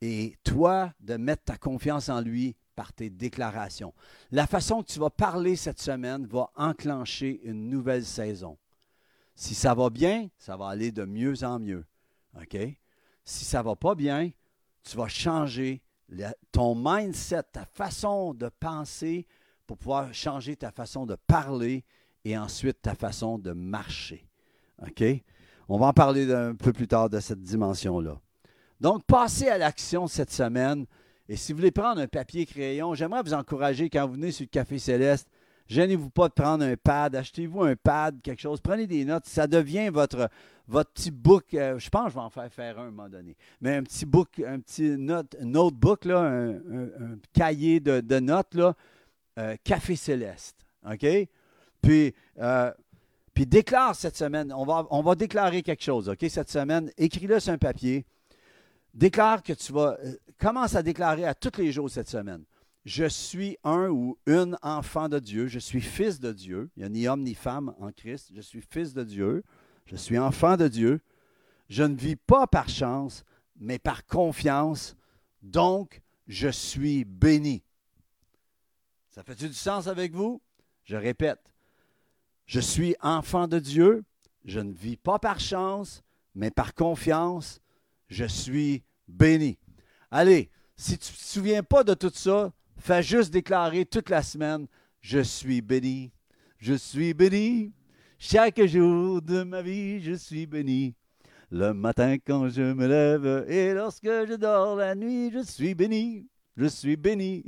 Et 0.00 0.36
toi, 0.44 0.92
de 1.00 1.16
mettre 1.16 1.44
ta 1.44 1.56
confiance 1.56 2.08
en 2.08 2.20
lui 2.20 2.56
par 2.76 2.92
tes 2.92 3.10
déclarations. 3.10 3.92
La 4.30 4.46
façon 4.46 4.82
que 4.82 4.92
tu 4.92 5.00
vas 5.00 5.10
parler 5.10 5.56
cette 5.56 5.80
semaine 5.80 6.26
va 6.26 6.50
enclencher 6.54 7.40
une 7.42 7.68
nouvelle 7.68 8.04
saison. 8.04 8.56
Si 9.34 9.54
ça 9.54 9.74
va 9.74 9.90
bien, 9.90 10.28
ça 10.38 10.56
va 10.56 10.68
aller 10.68 10.92
de 10.92 11.04
mieux 11.04 11.42
en 11.42 11.58
mieux. 11.58 11.84
OK? 12.40 12.56
Si 13.24 13.44
ça 13.44 13.62
va 13.62 13.74
pas 13.74 13.96
bien, 13.96 14.30
tu 14.84 14.96
vas 14.96 15.08
changer 15.08 15.82
ton 16.52 16.74
mindset, 16.76 17.42
ta 17.52 17.64
façon 17.64 18.32
de 18.32 18.48
penser 18.48 19.26
pour 19.66 19.76
pouvoir 19.76 20.14
changer 20.14 20.56
ta 20.56 20.70
façon 20.70 21.04
de 21.04 21.14
parler 21.14 21.84
et 22.24 22.38
ensuite 22.38 22.80
ta 22.80 22.94
façon 22.94 23.38
de 23.38 23.52
marcher. 23.52 24.28
OK? 24.86 25.02
On 25.68 25.78
va 25.78 25.86
en 25.86 25.92
parler 25.92 26.32
un 26.32 26.54
peu 26.54 26.72
plus 26.72 26.88
tard 26.88 27.10
de 27.10 27.20
cette 27.20 27.42
dimension-là. 27.42 28.20
Donc, 28.80 29.04
passez 29.04 29.48
à 29.48 29.58
l'action 29.58 30.06
cette 30.06 30.30
semaine. 30.30 30.86
Et 31.28 31.36
si 31.36 31.52
vous 31.52 31.58
voulez 31.58 31.70
prendre 31.70 32.00
un 32.00 32.06
papier 32.06 32.46
crayon, 32.46 32.94
j'aimerais 32.94 33.22
vous 33.22 33.34
encourager 33.34 33.90
quand 33.90 34.06
vous 34.06 34.14
venez 34.14 34.30
sur 34.30 34.44
le 34.44 34.48
Café 34.48 34.78
Céleste, 34.78 35.28
gênez-vous 35.68 36.10
pas 36.10 36.28
de 36.28 36.32
prendre 36.32 36.64
un 36.64 36.76
pad, 36.76 37.14
achetez-vous 37.14 37.62
un 37.62 37.76
pad, 37.76 38.20
quelque 38.22 38.40
chose, 38.40 38.60
prenez 38.60 38.86
des 38.86 39.04
notes, 39.04 39.26
ça 39.26 39.46
devient 39.46 39.90
votre, 39.90 40.30
votre 40.66 40.90
petit 40.90 41.10
book, 41.10 41.52
euh, 41.54 41.78
je 41.78 41.88
pense 41.90 42.04
que 42.04 42.10
je 42.10 42.14
vais 42.14 42.20
en 42.20 42.30
faire 42.30 42.52
faire 42.52 42.78
un 42.78 42.84
à 42.84 42.86
un 42.86 42.90
moment 42.90 43.08
donné, 43.08 43.36
mais 43.60 43.76
un 43.76 43.82
petit 43.82 44.06
book, 44.06 44.42
un 44.46 44.58
petit 44.60 44.96
note, 44.96 45.36
notebook, 45.40 46.06
là, 46.06 46.20
un, 46.22 47.18
cahier 47.34 47.80
de, 47.80 48.20
notes, 48.20 48.56
euh, 49.38 49.56
Café 49.64 49.96
Céleste, 49.96 50.56
OK? 50.90 51.06
Puis, 51.82 52.14
euh, 52.38 52.72
puis 53.34 53.46
déclare 53.46 53.94
cette 53.94 54.16
semaine, 54.16 54.52
on 54.52 54.64
va, 54.64 54.86
on 54.90 55.02
va 55.02 55.14
déclarer 55.14 55.62
quelque 55.62 55.84
chose, 55.84 56.08
OK, 56.08 56.24
cette 56.28 56.50
semaine, 56.50 56.90
écris-le 56.96 57.38
sur 57.38 57.52
un 57.52 57.58
papier, 57.58 58.06
déclare 58.98 59.42
que 59.42 59.52
tu 59.52 59.72
vas, 59.72 59.96
euh, 60.04 60.16
commence 60.38 60.74
à 60.74 60.82
déclarer 60.82 61.24
à 61.24 61.34
tous 61.34 61.58
les 61.60 61.72
jours 61.72 61.88
cette 61.88 62.08
semaine. 62.08 62.44
Je 62.84 63.04
suis 63.04 63.56
un 63.62 63.88
ou 63.88 64.18
une 64.26 64.56
enfant 64.62 65.08
de 65.08 65.18
Dieu, 65.18 65.46
je 65.46 65.58
suis 65.58 65.80
fils 65.80 66.20
de 66.20 66.32
Dieu. 66.32 66.70
Il 66.76 66.80
n'y 66.80 66.84
a 66.84 66.88
ni 66.88 67.08
homme 67.08 67.22
ni 67.22 67.34
femme 67.34 67.74
en 67.78 67.92
Christ. 67.92 68.30
Je 68.34 68.40
suis 68.40 68.60
fils 68.60 68.94
de 68.94 69.04
Dieu, 69.04 69.44
je 69.86 69.96
suis 69.96 70.18
enfant 70.18 70.56
de 70.56 70.68
Dieu. 70.68 71.00
Je 71.68 71.82
ne 71.82 71.94
vis 71.94 72.16
pas 72.16 72.46
par 72.46 72.68
chance, 72.68 73.24
mais 73.56 73.78
par 73.78 74.06
confiance. 74.06 74.96
Donc, 75.42 76.00
je 76.26 76.48
suis 76.48 77.04
béni. 77.04 77.62
Ça 79.10 79.22
fait-tu 79.22 79.48
du 79.48 79.54
sens 79.54 79.86
avec 79.86 80.12
vous? 80.12 80.40
Je 80.84 80.96
répète, 80.96 81.40
je 82.46 82.60
suis 82.60 82.96
enfant 83.02 83.46
de 83.46 83.58
Dieu, 83.58 84.02
je 84.44 84.60
ne 84.60 84.72
vis 84.72 84.96
pas 84.96 85.18
par 85.18 85.38
chance, 85.38 86.02
mais 86.34 86.50
par 86.50 86.74
confiance, 86.74 87.60
je 88.08 88.24
suis 88.24 88.82
béni. 89.08 89.58
Allez, 90.10 90.50
si 90.76 90.98
tu 90.98 91.12
ne 91.12 91.16
te 91.16 91.22
souviens 91.24 91.62
pas 91.62 91.82
de 91.82 91.94
tout 91.94 92.12
ça, 92.14 92.52
fais 92.76 93.02
juste 93.02 93.32
déclarer 93.32 93.84
toute 93.84 94.10
la 94.10 94.22
semaine, 94.22 94.66
je 95.00 95.20
suis 95.20 95.60
béni, 95.60 96.12
je 96.58 96.74
suis 96.74 97.14
béni. 97.14 97.72
Chaque 98.20 98.60
jour 98.66 99.22
de 99.22 99.44
ma 99.44 99.62
vie, 99.62 100.00
je 100.00 100.14
suis 100.14 100.46
béni. 100.46 100.96
Le 101.50 101.72
matin 101.72 102.16
quand 102.18 102.48
je 102.48 102.62
me 102.62 102.86
lève 102.86 103.46
et 103.48 103.72
lorsque 103.72 104.04
je 104.04 104.34
dors 104.34 104.76
la 104.76 104.94
nuit, 104.94 105.30
je 105.32 105.42
suis 105.42 105.74
béni. 105.74 106.28
Je 106.56 106.66
suis 106.66 106.96
béni. 106.96 107.44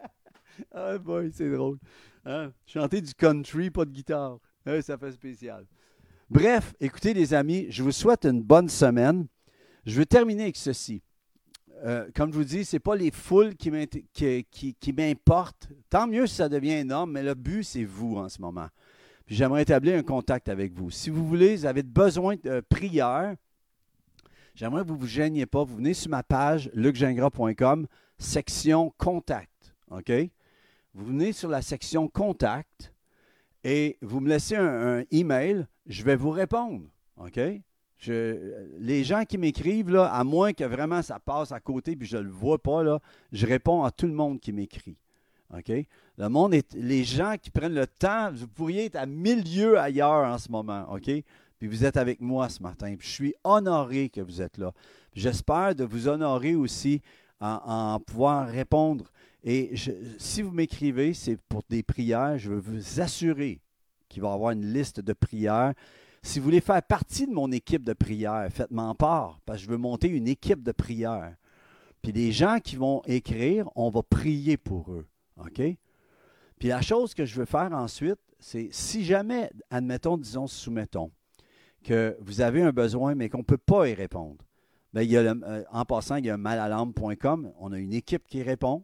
ah 0.72 0.98
boy, 0.98 1.30
c'est 1.32 1.50
drôle. 1.50 1.78
Hein? 2.24 2.52
Chanter 2.66 3.00
du 3.00 3.14
country, 3.14 3.70
pas 3.70 3.84
de 3.84 3.90
guitare. 3.90 4.38
ça 4.82 4.98
fait 4.98 5.12
spécial. 5.12 5.64
Bref, 6.28 6.74
écoutez 6.80 7.14
les 7.14 7.32
amis, 7.32 7.66
je 7.70 7.82
vous 7.82 7.92
souhaite 7.92 8.24
une 8.24 8.42
bonne 8.42 8.68
semaine. 8.68 9.26
Je 9.86 9.98
veux 9.98 10.06
terminer 10.06 10.44
avec 10.44 10.56
ceci. 10.56 11.02
Euh, 11.84 12.08
comme 12.14 12.32
je 12.32 12.38
vous 12.38 12.44
dis, 12.44 12.64
ce 12.64 12.76
n'est 12.76 12.80
pas 12.80 12.96
les 12.96 13.10
foules 13.10 13.54
qui 13.56 13.70
m'importent. 14.96 15.68
Tant 15.90 16.06
mieux 16.06 16.26
si 16.26 16.36
ça 16.36 16.48
devient 16.48 16.72
énorme, 16.72 17.12
mais 17.12 17.22
le 17.22 17.34
but, 17.34 17.62
c'est 17.62 17.84
vous 17.84 18.16
en 18.16 18.28
ce 18.28 18.40
moment. 18.40 18.68
J'aimerais 19.26 19.62
établir 19.62 19.98
un 19.98 20.02
contact 20.02 20.48
avec 20.48 20.72
vous. 20.72 20.90
Si 20.90 21.10
vous 21.10 21.26
voulez, 21.26 21.56
vous 21.56 21.66
avez 21.66 21.82
besoin 21.82 22.36
de 22.42 22.60
prière, 22.60 23.34
j'aimerais 24.54 24.82
que 24.82 24.88
vous 24.88 24.94
ne 24.94 25.00
vous 25.00 25.06
gêniez 25.06 25.46
pas. 25.46 25.64
Vous 25.64 25.76
venez 25.76 25.94
sur 25.94 26.10
ma 26.10 26.22
page 26.22 26.70
lucgingras.com, 26.74 27.86
section 28.18 28.92
contact. 28.96 29.74
OK? 29.90 30.12
Vous 30.94 31.06
venez 31.06 31.32
sur 31.32 31.48
la 31.48 31.60
section 31.60 32.08
contact 32.08 32.94
et 33.64 33.98
vous 34.00 34.20
me 34.20 34.28
laissez 34.28 34.56
un, 34.56 35.00
un 35.00 35.04
email. 35.10 35.66
Je 35.86 36.04
vais 36.04 36.16
vous 36.16 36.30
répondre. 36.30 36.86
OK? 37.16 37.40
Les 38.08 39.04
gens 39.04 39.24
qui 39.24 39.38
m'écrivent, 39.38 39.96
à 39.96 40.24
moins 40.24 40.52
que 40.52 40.64
vraiment 40.64 41.02
ça 41.02 41.18
passe 41.18 41.52
à 41.52 41.60
côté 41.60 41.96
puis 41.96 42.06
je 42.06 42.16
ne 42.16 42.22
le 42.22 42.30
vois 42.30 42.58
pas, 42.58 43.00
je 43.32 43.46
réponds 43.46 43.84
à 43.84 43.90
tout 43.90 44.06
le 44.06 44.12
monde 44.12 44.40
qui 44.40 44.52
m'écrit. 44.52 44.96
Le 46.16 46.28
monde 46.28 46.54
est. 46.54 46.74
Les 46.74 47.04
gens 47.04 47.36
qui 47.40 47.50
prennent 47.50 47.74
le 47.74 47.86
temps, 47.86 48.32
vous 48.32 48.48
pourriez 48.48 48.86
être 48.86 48.96
à 48.96 49.06
mille 49.06 49.44
lieues 49.44 49.78
ailleurs 49.78 50.26
en 50.32 50.38
ce 50.38 50.50
moment, 50.50 50.86
OK? 50.92 51.10
Puis 51.58 51.68
vous 51.68 51.84
êtes 51.84 51.96
avec 51.96 52.20
moi 52.20 52.48
ce 52.48 52.62
matin. 52.62 52.94
Je 52.98 53.08
suis 53.08 53.34
honoré 53.44 54.08
que 54.08 54.20
vous 54.20 54.42
êtes 54.42 54.58
là. 54.58 54.72
J'espère 55.14 55.74
de 55.74 55.84
vous 55.84 56.08
honorer 56.08 56.54
aussi 56.54 57.00
en, 57.40 58.00
pouvoir 58.00 58.48
répondre. 58.48 59.10
Et 59.42 59.74
si 60.18 60.42
vous 60.42 60.50
m'écrivez, 60.50 61.14
c'est 61.14 61.36
pour 61.48 61.62
des 61.68 61.82
prières. 61.82 62.38
Je 62.38 62.50
veux 62.50 62.58
vous 62.58 63.00
assurer 63.00 63.60
qu'il 64.08 64.22
va 64.22 64.30
y 64.30 64.32
avoir 64.32 64.50
une 64.52 64.72
liste 64.72 65.00
de 65.00 65.12
prières. 65.12 65.74
Si 66.24 66.38
vous 66.38 66.46
voulez 66.46 66.62
faire 66.62 66.82
partie 66.82 67.26
de 67.26 67.32
mon 67.32 67.52
équipe 67.52 67.84
de 67.84 67.92
prière, 67.92 68.48
faites-moi 68.50 68.94
part, 68.94 69.40
parce 69.44 69.58
que 69.58 69.66
je 69.66 69.70
veux 69.70 69.76
monter 69.76 70.08
une 70.08 70.26
équipe 70.26 70.62
de 70.62 70.72
prière. 70.72 71.36
Puis 72.00 72.12
les 72.12 72.32
gens 72.32 72.60
qui 72.60 72.76
vont 72.76 73.02
écrire, 73.04 73.68
on 73.76 73.90
va 73.90 74.02
prier 74.02 74.56
pour 74.56 74.90
eux. 74.90 75.06
OK? 75.36 75.60
Puis 76.58 76.68
la 76.68 76.80
chose 76.80 77.12
que 77.12 77.26
je 77.26 77.38
veux 77.38 77.44
faire 77.44 77.70
ensuite, 77.72 78.18
c'est 78.38 78.70
si 78.72 79.04
jamais, 79.04 79.50
admettons, 79.70 80.16
disons, 80.16 80.46
soumettons, 80.46 81.10
que 81.84 82.16
vous 82.22 82.40
avez 82.40 82.62
un 82.62 82.72
besoin, 82.72 83.14
mais 83.14 83.28
qu'on 83.28 83.38
ne 83.38 83.42
peut 83.42 83.58
pas 83.58 83.86
y 83.86 83.92
répondre. 83.92 84.42
Bien, 84.94 85.02
il 85.02 85.10
y 85.10 85.18
a 85.18 85.20
euh, 85.20 85.64
en 85.70 85.84
passant, 85.84 86.16
il 86.16 86.24
y 86.24 86.30
a 86.30 86.38
malalarme.com. 86.38 87.52
On 87.58 87.70
a 87.70 87.78
une 87.78 87.92
équipe 87.92 88.26
qui 88.26 88.42
répond, 88.42 88.82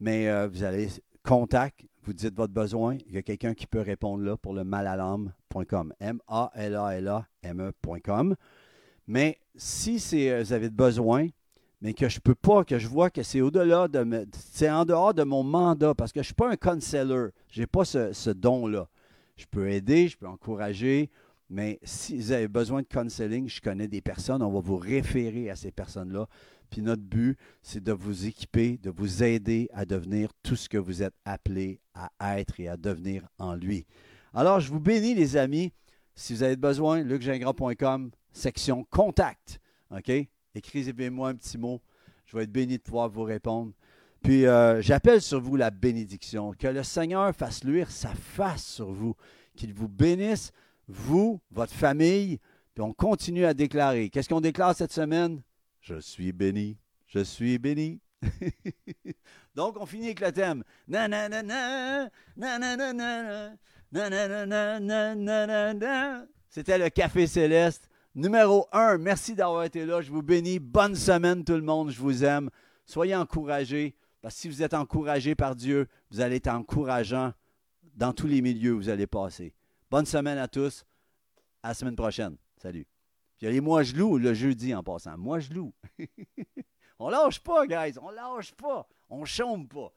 mais 0.00 0.26
euh, 0.30 0.48
vous 0.48 0.64
allez 0.64 0.88
contact, 1.22 1.84
vous 2.04 2.12
dites 2.12 2.34
votre 2.34 2.52
besoin. 2.52 2.98
Il 3.06 3.14
y 3.14 3.18
a 3.18 3.22
quelqu'un 3.22 3.54
qui 3.54 3.66
peut 3.66 3.80
répondre 3.80 4.22
là 4.24 4.36
pour 4.36 4.54
le 4.54 4.64
malalarme.com. 4.64 5.94
M-A-L-A-L-A-M-E.com. 6.00 6.36
Mais 9.06 9.38
si 9.56 10.30
euh, 10.30 10.42
vous 10.42 10.52
avez 10.52 10.70
besoin, 10.70 11.28
mais 11.80 11.94
que 11.94 12.08
je 12.08 12.16
ne 12.16 12.20
peux 12.20 12.34
pas, 12.34 12.64
que 12.64 12.78
je 12.78 12.86
vois 12.86 13.10
que 13.10 13.22
c'est 13.22 13.40
au-delà 13.40 13.88
de. 13.88 14.26
C'est 14.32 14.70
en 14.70 14.84
dehors 14.84 15.14
de 15.14 15.24
mon 15.24 15.42
mandat, 15.42 15.94
parce 15.94 16.12
que 16.12 16.20
je 16.20 16.22
ne 16.22 16.26
suis 16.26 16.34
pas 16.34 16.48
un 16.48 16.56
counselor. 16.56 17.30
Je 17.50 17.60
n'ai 17.60 17.66
pas 17.66 17.84
ce, 17.84 18.30
don-là. 18.30 18.88
Je 19.36 19.46
peux 19.50 19.68
aider, 19.68 20.08
je 20.08 20.16
peux 20.16 20.28
encourager, 20.28 21.10
mais 21.50 21.80
si 21.82 22.16
vous 22.16 22.32
avez 22.32 22.46
besoin 22.48 22.82
de 22.82 22.86
counseling, 22.86 23.48
je 23.48 23.60
connais 23.60 23.88
des 23.88 24.00
personnes, 24.00 24.42
on 24.42 24.50
va 24.50 24.60
vous 24.60 24.76
référer 24.76 25.50
à 25.50 25.56
ces 25.56 25.72
personnes-là. 25.72 26.28
Puis 26.72 26.80
notre 26.80 27.02
but, 27.02 27.36
c'est 27.62 27.84
de 27.84 27.92
vous 27.92 28.26
équiper, 28.26 28.78
de 28.78 28.88
vous 28.88 29.22
aider 29.22 29.68
à 29.74 29.84
devenir 29.84 30.30
tout 30.42 30.56
ce 30.56 30.70
que 30.70 30.78
vous 30.78 31.02
êtes 31.02 31.12
appelé 31.26 31.80
à 32.18 32.40
être 32.40 32.58
et 32.58 32.66
à 32.66 32.78
devenir 32.78 33.28
en 33.38 33.54
lui. 33.54 33.84
Alors, 34.32 34.58
je 34.58 34.70
vous 34.70 34.80
bénis, 34.80 35.14
les 35.14 35.36
amis. 35.36 35.70
Si 36.14 36.32
vous 36.32 36.42
avez 36.42 36.56
besoin, 36.56 37.02
lucgingras.com, 37.02 38.10
section 38.32 38.84
contact. 38.84 39.60
OK? 39.90 40.10
Écrivez-moi 40.54 41.28
un 41.28 41.34
petit 41.34 41.58
mot. 41.58 41.82
Je 42.24 42.38
vais 42.38 42.44
être 42.44 42.52
béni 42.52 42.78
de 42.78 42.82
pouvoir 42.82 43.10
vous 43.10 43.24
répondre. 43.24 43.72
Puis 44.22 44.46
euh, 44.46 44.80
j'appelle 44.80 45.20
sur 45.20 45.42
vous 45.42 45.56
la 45.56 45.70
bénédiction. 45.70 46.54
Que 46.58 46.68
le 46.68 46.82
Seigneur 46.82 47.34
fasse 47.34 47.64
luire 47.64 47.90
sa 47.90 48.14
face 48.14 48.64
sur 48.64 48.90
vous. 48.90 49.14
Qu'il 49.54 49.74
vous 49.74 49.88
bénisse, 49.88 50.52
vous, 50.88 51.38
votre 51.50 51.74
famille. 51.74 52.38
Puis 52.72 52.82
on 52.82 52.94
continue 52.94 53.44
à 53.44 53.52
déclarer. 53.52 54.08
Qu'est-ce 54.08 54.30
qu'on 54.30 54.40
déclare 54.40 54.74
cette 54.74 54.92
semaine? 54.92 55.42
Je 55.82 56.00
suis 56.00 56.32
béni. 56.32 56.78
Je 57.08 57.18
suis 57.20 57.58
béni. 57.58 58.00
Donc 59.54 59.76
on 59.78 59.84
finit 59.84 60.06
avec 60.06 60.20
le 60.20 60.32
thème. 60.32 60.64
C'était 66.48 66.78
le 66.78 66.88
café 66.88 67.26
céleste. 67.26 67.88
Numéro 68.14 68.68
1, 68.72 68.98
merci 68.98 69.34
d'avoir 69.34 69.64
été 69.64 69.84
là. 69.84 70.00
Je 70.00 70.10
vous 70.10 70.22
bénis. 70.22 70.58
Bonne 70.60 70.94
semaine 70.94 71.44
tout 71.44 71.54
le 71.54 71.62
monde. 71.62 71.90
Je 71.90 72.00
vous 72.00 72.24
aime. 72.24 72.48
Soyez 72.86 73.16
encouragés. 73.16 73.96
Parce 74.20 74.36
que 74.36 74.40
si 74.42 74.48
vous 74.48 74.62
êtes 74.62 74.74
encouragés 74.74 75.34
par 75.34 75.56
Dieu, 75.56 75.88
vous 76.10 76.20
allez 76.20 76.36
être 76.36 76.48
encourageant 76.48 77.32
dans 77.96 78.12
tous 78.12 78.28
les 78.28 78.40
milieux 78.40 78.74
où 78.74 78.76
vous 78.76 78.88
allez 78.88 79.08
passer. 79.08 79.52
Bonne 79.90 80.06
semaine 80.06 80.38
à 80.38 80.46
tous. 80.46 80.84
À 81.60 81.68
la 81.68 81.74
semaine 81.74 81.96
prochaine. 81.96 82.36
Salut. 82.56 82.86
Puis 83.42 83.48
allez, 83.48 83.60
moi 83.60 83.82
je 83.82 83.96
loue 83.96 84.18
le 84.18 84.34
jeudi 84.34 84.72
en 84.72 84.84
passant. 84.84 85.18
Moi 85.18 85.40
je 85.40 85.52
loue. 85.52 85.74
on 87.00 87.08
lâche 87.08 87.40
pas, 87.40 87.66
guys. 87.66 87.98
On 88.00 88.10
lâche 88.10 88.52
pas. 88.52 88.88
On 89.08 89.24
chôme 89.24 89.66
pas. 89.66 89.92